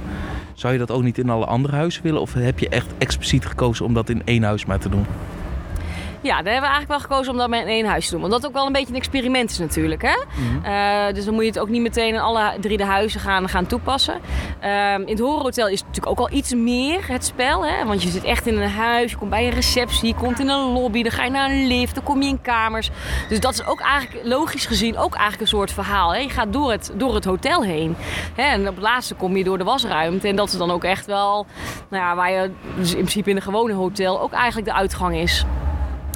Zou 0.53 0.73
je 0.73 0.79
dat 0.79 0.91
ook 0.91 1.03
niet 1.03 1.17
in 1.17 1.29
alle 1.29 1.45
andere 1.45 1.75
huizen 1.75 2.03
willen? 2.03 2.21
Of 2.21 2.33
heb 2.33 2.59
je 2.59 2.69
echt 2.69 2.87
expliciet 2.97 3.45
gekozen 3.45 3.85
om 3.85 3.93
dat 3.93 4.09
in 4.09 4.21
één 4.25 4.43
huis 4.43 4.65
maar 4.65 4.79
te 4.79 4.89
doen? 4.89 5.05
Ja, 6.23 6.41
daar 6.41 6.53
hebben 6.53 6.69
we 6.69 6.75
eigenlijk 6.75 6.87
wel 6.87 6.99
gekozen 6.99 7.31
om 7.31 7.37
dat 7.37 7.49
met 7.49 7.61
in 7.61 7.67
één 7.67 7.85
huis 7.85 8.05
te 8.05 8.11
doen. 8.11 8.21
Want 8.21 8.33
dat 8.33 8.45
ook 8.45 8.53
wel 8.53 8.65
een 8.65 8.71
beetje 8.71 8.87
een 8.87 8.95
experiment 8.95 9.49
is 9.49 9.57
natuurlijk. 9.57 10.01
Hè? 10.01 10.17
Eh, 10.63 11.13
dus 11.13 11.25
dan 11.25 11.33
moet 11.33 11.43
je 11.43 11.49
het 11.49 11.59
ook 11.59 11.69
niet 11.69 11.81
meteen 11.81 12.13
in 12.13 12.19
alle 12.19 12.53
drie 12.59 12.77
de 12.77 12.85
huizen 12.85 13.19
gaan, 13.19 13.49
gaan 13.49 13.65
toepassen. 13.65 14.19
Ehm, 14.59 15.01
in 15.01 15.07
het 15.07 15.19
horrorhotel 15.19 15.67
is 15.67 15.79
het 15.79 15.87
natuurlijk 15.87 16.19
ook 16.19 16.29
al 16.29 16.37
iets 16.37 16.53
meer 16.53 17.07
het 17.07 17.25
spel. 17.25 17.65
Hè? 17.65 17.85
Want 17.85 18.03
je 18.03 18.09
zit 18.09 18.23
echt 18.23 18.47
in 18.47 18.61
een 18.61 18.69
huis, 18.69 19.11
je 19.11 19.17
komt 19.17 19.29
bij 19.29 19.45
een 19.45 19.53
receptie, 19.53 20.07
je 20.07 20.15
komt 20.15 20.39
in 20.39 20.49
een 20.49 20.71
lobby, 20.71 21.03
dan 21.03 21.11
ga 21.11 21.23
je 21.23 21.29
naar 21.29 21.49
een 21.49 21.67
lift, 21.67 21.95
dan 21.95 22.03
kom 22.03 22.21
je 22.21 22.27
in 22.27 22.41
kamers. 22.41 22.89
Dus 23.29 23.39
dat 23.39 23.53
is 23.53 23.65
ook 23.65 23.79
eigenlijk 23.79 24.25
logisch 24.27 24.65
gezien 24.65 24.97
ook 24.97 25.13
eigenlijk 25.13 25.41
een 25.41 25.57
soort 25.57 25.71
verhaal. 25.71 26.13
Hè? 26.13 26.19
Je 26.19 26.29
gaat 26.29 26.53
door 26.53 26.71
het, 26.71 26.91
door 26.95 27.15
het 27.15 27.25
hotel 27.25 27.63
heen. 27.63 27.95
Hè? 28.35 28.43
En 28.43 28.67
op 28.67 28.75
het 28.75 28.83
laatste 28.83 29.15
kom 29.15 29.37
je 29.37 29.43
door 29.43 29.57
de 29.57 29.63
wasruimte. 29.63 30.27
En 30.27 30.35
dat 30.35 30.47
is 30.47 30.57
dan 30.57 30.71
ook 30.71 30.83
echt 30.83 31.05
wel 31.05 31.45
nou 31.89 32.03
ja, 32.03 32.15
waar 32.15 32.31
je 32.31 32.51
dus 32.77 32.89
in 32.89 32.95
principe 32.95 33.29
in 33.29 33.35
een 33.35 33.41
gewone 33.41 33.73
hotel 33.73 34.21
ook 34.21 34.31
eigenlijk 34.31 34.67
de 34.67 34.73
uitgang 34.73 35.15
is. 35.15 35.45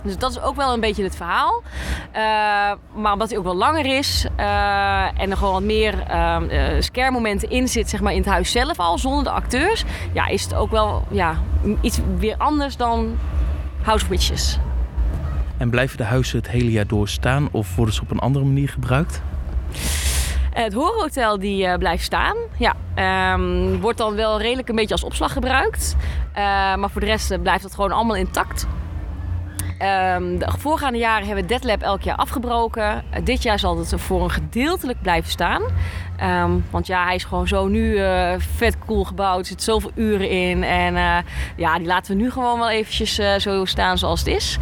Dus 0.05 0.17
dat 0.17 0.31
is 0.31 0.41
ook 0.41 0.55
wel 0.55 0.73
een 0.73 0.79
beetje 0.79 1.03
het 1.03 1.15
verhaal. 1.15 1.63
Eh, 2.11 2.21
maar 3.01 3.13
omdat 3.13 3.29
hij 3.29 3.37
ook 3.37 3.43
wel 3.43 3.55
langer 3.55 3.85
is 3.85 4.25
eh, 4.35 5.19
en 5.21 5.31
er 5.31 5.37
gewoon 5.37 5.53
wat 5.53 5.63
meer 5.63 5.93
uh, 5.93 6.37
scare-momenten 6.79 7.49
in 7.49 7.67
zit, 7.67 7.89
zeg 7.89 8.01
maar 8.01 8.11
in 8.11 8.19
het 8.19 8.27
huis 8.27 8.51
zelf 8.51 8.79
al, 8.79 8.97
zonder 8.97 9.23
de 9.23 9.29
acteurs, 9.29 9.83
ja, 10.13 10.27
is 10.27 10.43
het 10.43 10.53
ook 10.53 10.71
wel 10.71 11.03
ja, 11.09 11.35
iets 11.81 11.99
weer 12.17 12.35
anders 12.37 12.77
dan 12.77 13.17
House 13.81 14.03
of 14.03 14.09
Witches. 14.09 14.59
En 15.57 15.69
blijven 15.69 15.97
de 15.97 16.03
huizen 16.03 16.37
het 16.37 16.49
hele 16.49 16.71
jaar 16.71 16.87
door 16.87 17.07
staan 17.07 17.47
of 17.51 17.75
worden 17.75 17.95
ze 17.95 18.01
op 18.01 18.11
een 18.11 18.19
andere 18.19 18.45
manier 18.45 18.69
gebruikt? 18.69 19.21
Het 20.55 20.73
horrorhotel 20.73 21.39
die 21.39 21.65
eh, 21.65 21.77
blijft 21.77 22.03
staan. 22.03 22.35
Ja, 22.57 22.75
ehm, 22.93 23.79
wordt 23.79 23.97
dan 23.97 24.15
wel 24.15 24.41
redelijk 24.41 24.69
een 24.69 24.75
beetje 24.75 24.93
als 24.93 25.03
opslag 25.03 25.33
gebruikt. 25.33 25.95
Eh, 26.33 26.43
maar 26.75 26.89
voor 26.89 27.01
de 27.01 27.07
rest 27.07 27.31
eh, 27.31 27.41
blijft 27.41 27.63
het 27.63 27.73
gewoon 27.73 27.91
allemaal 27.91 28.15
intact. 28.15 28.67
Ehm, 29.77 30.37
de 30.37 30.51
voorgaande 30.57 30.97
jaren 30.97 31.25
hebben 31.25 31.43
we 31.43 31.49
Dead 31.49 31.63
Lab 31.63 31.81
elk 31.81 32.01
jaar 32.01 32.15
afgebroken. 32.15 33.03
Uh, 33.13 33.25
dit 33.25 33.43
jaar 33.43 33.59
zal 33.59 33.77
het 33.77 33.93
voor 33.95 34.23
een 34.23 34.31
gedeeltelijk 34.31 35.01
blijven 35.01 35.31
staan. 35.31 35.61
Ehm, 36.17 36.51
want 36.69 36.87
ja, 36.87 37.05
hij 37.05 37.15
is 37.15 37.23
gewoon 37.23 37.47
zo 37.47 37.67
nu 37.67 37.91
uh, 37.91 38.33
vet 38.37 38.77
cool 38.85 39.03
gebouwd. 39.03 39.39
Er 39.39 39.45
zit 39.45 39.63
zoveel 39.63 39.91
uren 39.95 40.29
in. 40.29 40.63
En 40.63 40.93
uh, 40.93 41.17
ja, 41.55 41.77
die 41.77 41.87
laten 41.87 42.15
we 42.15 42.21
nu 42.21 42.31
gewoon 42.31 42.59
wel 42.59 42.69
eventjes 42.69 43.19
zo 43.37 43.65
staan 43.65 43.97
zoals 43.97 44.19
het 44.19 44.27
is. 44.27 44.57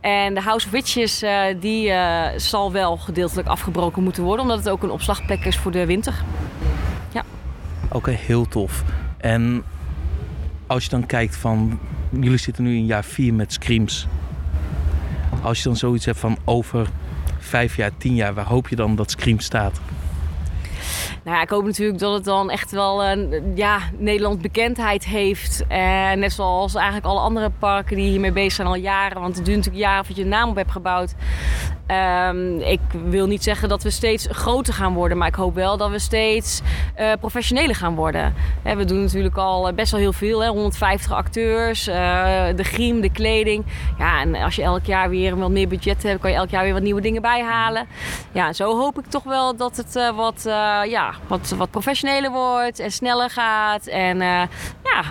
En 0.00 0.34
de 0.34 0.40
House 0.40 0.66
of 0.66 0.72
Witches, 0.72 1.24
die 1.60 1.92
zal 2.36 2.72
wel 2.72 2.96
gedeeltelijk 2.96 3.48
afgebroken 3.48 4.02
moeten 4.02 4.22
worden. 4.22 4.42
Omdat 4.42 4.58
het 4.58 4.68
ook 4.68 4.82
een 4.82 4.90
opslagplek 4.90 5.44
is 5.44 5.56
voor 5.56 5.70
de 5.70 5.86
winter. 5.86 6.14
Ja. 7.12 7.22
Oké, 7.92 8.10
heel 8.10 8.48
tof. 8.48 8.84
En 9.16 9.64
als 10.66 10.84
je 10.84 10.90
dan 10.90 11.06
kijkt 11.06 11.36
van... 11.36 11.78
Jullie 12.10 12.38
zitten 12.38 12.64
nu 12.64 12.76
in 12.76 12.86
jaar 12.86 13.04
4 13.04 13.34
met 13.34 13.52
Screams. 13.52 14.06
Als 15.44 15.58
je 15.58 15.64
dan 15.64 15.76
zoiets 15.76 16.04
hebt 16.04 16.18
van 16.18 16.38
over 16.44 16.88
vijf 17.38 17.76
jaar, 17.76 17.90
tien 17.96 18.14
jaar, 18.14 18.34
waar 18.34 18.46
hoop 18.46 18.68
je 18.68 18.76
dan 18.76 18.96
dat 18.96 19.10
Scream 19.10 19.40
staat? 19.40 19.80
Nou 21.24 21.36
ja, 21.36 21.42
ik 21.42 21.48
hoop 21.48 21.64
natuurlijk 21.64 21.98
dat 21.98 22.14
het 22.14 22.24
dan 22.24 22.50
echt 22.50 22.70
wel 22.70 23.04
een 23.04 23.52
ja, 23.54 23.78
Nederland 23.98 24.42
bekendheid 24.42 25.04
heeft. 25.04 25.64
En 25.68 26.18
net 26.18 26.32
zoals 26.32 26.74
eigenlijk 26.74 27.06
alle 27.06 27.20
andere 27.20 27.50
parken 27.58 27.96
die 27.96 28.10
hiermee 28.10 28.32
bezig 28.32 28.52
zijn 28.52 28.68
al 28.68 28.74
jaren. 28.74 29.20
Want 29.20 29.36
het 29.36 29.44
duurt 29.44 29.56
natuurlijk 29.56 29.84
jaren 29.84 30.04
voordat 30.04 30.16
je 30.16 30.22
een 30.22 30.38
naam 30.38 30.48
op 30.48 30.56
hebt 30.56 30.70
gebouwd. 30.70 31.14
Um, 31.90 32.60
ik 32.60 32.80
wil 33.08 33.26
niet 33.26 33.42
zeggen 33.42 33.68
dat 33.68 33.82
we 33.82 33.90
steeds 33.90 34.26
groter 34.30 34.74
gaan 34.74 34.94
worden, 34.94 35.18
maar 35.18 35.28
ik 35.28 35.34
hoop 35.34 35.54
wel 35.54 35.76
dat 35.76 35.90
we 35.90 35.98
steeds 35.98 36.60
uh, 37.00 37.12
professioneler 37.20 37.74
gaan 37.74 37.94
worden. 37.94 38.34
He, 38.62 38.76
we 38.76 38.84
doen 38.84 39.00
natuurlijk 39.00 39.36
al 39.36 39.72
best 39.72 39.90
wel 39.90 40.00
heel 40.00 40.12
veel, 40.12 40.42
hè? 40.42 40.48
150 40.48 41.12
acteurs, 41.12 41.88
uh, 41.88 41.94
de 42.56 42.64
griem, 42.64 43.00
de 43.00 43.10
kleding. 43.10 43.64
Ja, 43.98 44.20
en 44.20 44.34
als 44.34 44.56
je 44.56 44.62
elk 44.62 44.84
jaar 44.84 45.08
weer 45.08 45.36
wat 45.36 45.50
meer 45.50 45.68
budget 45.68 46.02
hebt, 46.02 46.20
kan 46.20 46.30
je 46.30 46.36
elk 46.36 46.50
jaar 46.50 46.62
weer 46.64 46.72
wat 46.72 46.82
nieuwe 46.82 47.00
dingen 47.00 47.22
bijhalen. 47.22 47.86
Ja, 48.32 48.52
zo 48.52 48.76
hoop 48.76 48.98
ik 48.98 49.06
toch 49.06 49.24
wel 49.24 49.56
dat 49.56 49.76
het 49.76 49.96
uh, 49.96 50.16
wat, 50.16 50.42
ja, 50.88 51.14
wat, 51.26 51.54
wat 51.56 51.70
professioneler 51.70 52.30
wordt 52.30 52.78
en 52.78 52.92
sneller 52.92 53.30
gaat. 53.30 53.86
En 53.86 54.18
ja, 54.18 55.02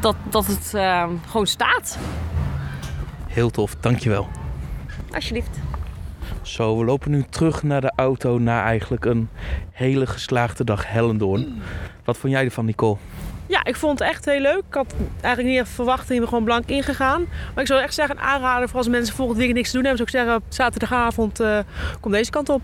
dat, 0.00 0.16
dat 0.30 0.46
het 0.46 0.68
gewoon 1.28 1.46
staat. 1.46 1.98
Heel 3.28 3.50
tof, 3.50 3.74
dankjewel. 3.80 4.28
Alsjeblieft. 5.12 5.58
Zo, 6.44 6.78
we 6.78 6.84
lopen 6.84 7.10
nu 7.10 7.24
terug 7.30 7.62
naar 7.62 7.80
de 7.80 7.92
auto 7.96 8.38
na 8.38 8.62
eigenlijk 8.62 9.04
een 9.04 9.28
hele 9.72 10.06
geslaagde 10.06 10.64
dag 10.64 10.86
Hellendoorn. 10.88 11.62
Wat 12.04 12.16
vond 12.16 12.32
jij 12.32 12.44
ervan, 12.44 12.64
Nicole? 12.64 12.96
Ja, 13.46 13.64
ik 13.64 13.76
vond 13.76 13.98
het 13.98 14.08
echt 14.08 14.24
heel 14.24 14.40
leuk. 14.40 14.62
Ik 14.68 14.74
had 14.74 14.94
eigenlijk 15.20 15.56
niet 15.56 15.68
verwacht 15.68 16.10
ik 16.10 16.18
ben 16.18 16.28
gewoon 16.28 16.44
blank 16.44 16.66
ingegaan. 16.66 17.26
Maar 17.54 17.62
ik 17.62 17.66
zou 17.66 17.80
echt 17.82 17.94
zeggen, 17.94 18.18
aanraden 18.18 18.68
voor 18.68 18.78
als 18.78 18.88
mensen 18.88 19.14
volgend 19.14 19.36
weekend 19.36 19.58
niks 19.58 19.70
te 19.70 19.76
doen 19.76 19.86
hebben. 19.86 20.06
Zou 20.06 20.22
ik 20.24 20.26
zeggen, 20.26 20.48
zaterdagavond 20.48 21.40
uh, 21.40 21.58
kom 22.00 22.12
deze 22.12 22.30
kant 22.30 22.48
op. 22.48 22.62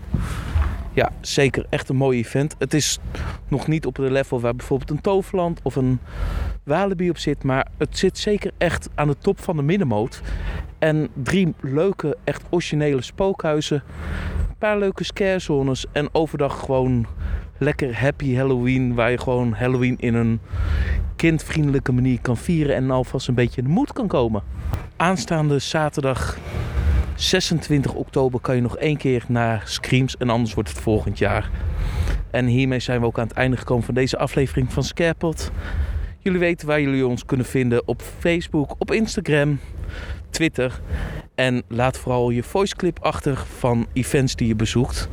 Ja, 0.93 1.11
zeker. 1.21 1.65
Echt 1.69 1.89
een 1.89 1.95
mooi 1.95 2.19
event. 2.19 2.55
Het 2.57 2.73
is 2.73 2.99
nog 3.47 3.67
niet 3.67 3.85
op 3.85 3.95
de 3.95 4.11
level 4.11 4.41
waar 4.41 4.55
bijvoorbeeld 4.55 4.89
een 4.89 5.01
Toverland 5.01 5.59
of 5.63 5.75
een 5.75 5.99
Walibi 6.63 7.09
op 7.09 7.17
zit. 7.17 7.43
Maar 7.43 7.67
het 7.77 7.97
zit 7.97 8.17
zeker 8.17 8.51
echt 8.57 8.89
aan 8.95 9.07
de 9.07 9.17
top 9.17 9.39
van 9.39 9.55
de 9.55 9.61
middenmoot. 9.61 10.21
En 10.79 11.09
drie 11.13 11.53
leuke, 11.61 12.17
echt 12.23 12.43
originele 12.49 13.01
spookhuizen. 13.01 13.83
Een 14.49 14.57
paar 14.57 14.79
leuke 14.79 15.03
scarezones. 15.03 15.85
En 15.91 16.09
overdag 16.11 16.59
gewoon 16.59 17.05
lekker 17.57 17.99
happy 17.99 18.35
Halloween. 18.35 18.93
Waar 18.93 19.11
je 19.11 19.17
gewoon 19.17 19.53
Halloween 19.53 19.95
in 19.99 20.13
een 20.13 20.39
kindvriendelijke 21.15 21.91
manier 21.91 22.21
kan 22.21 22.37
vieren. 22.37 22.75
En 22.75 22.91
alvast 22.91 23.27
een 23.27 23.35
beetje 23.35 23.61
in 23.61 23.67
de 23.67 23.73
moed 23.73 23.93
kan 23.93 24.07
komen. 24.07 24.43
Aanstaande 24.95 25.59
zaterdag 25.59 26.37
26 27.21 27.93
oktober 27.93 28.39
kan 28.39 28.55
je 28.55 28.61
nog 28.61 28.77
één 28.77 28.97
keer 28.97 29.23
naar 29.27 29.61
Screams. 29.65 30.17
En 30.17 30.29
anders 30.29 30.53
wordt 30.53 30.69
het 30.69 30.79
volgend 30.79 31.17
jaar. 31.17 31.49
En 32.31 32.45
hiermee 32.45 32.79
zijn 32.79 32.99
we 32.99 33.05
ook 33.05 33.19
aan 33.19 33.27
het 33.27 33.37
einde 33.37 33.57
gekomen 33.57 33.83
van 33.83 33.93
deze 33.93 34.17
aflevering 34.17 34.73
van 34.73 34.83
Scarepot. 34.83 35.51
Jullie 36.19 36.39
weten 36.39 36.67
waar 36.67 36.81
jullie 36.81 37.07
ons 37.07 37.25
kunnen 37.25 37.45
vinden 37.45 37.87
op 37.87 38.01
Facebook, 38.19 38.75
op 38.77 38.91
Instagram, 38.91 39.59
Twitter. 40.29 40.81
En 41.35 41.63
laat 41.67 41.97
vooral 41.97 42.29
je 42.29 42.43
voiceclip 42.43 42.99
achter 42.99 43.37
van 43.57 43.87
events 43.93 44.35
die 44.35 44.47
je 44.47 44.55
bezoekt. 44.55 45.09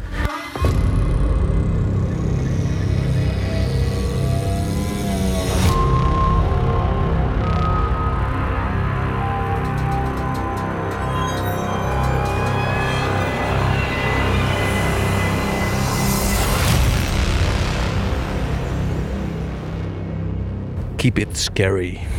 Keep 21.08 21.20
it 21.20 21.36
scary. 21.38 22.17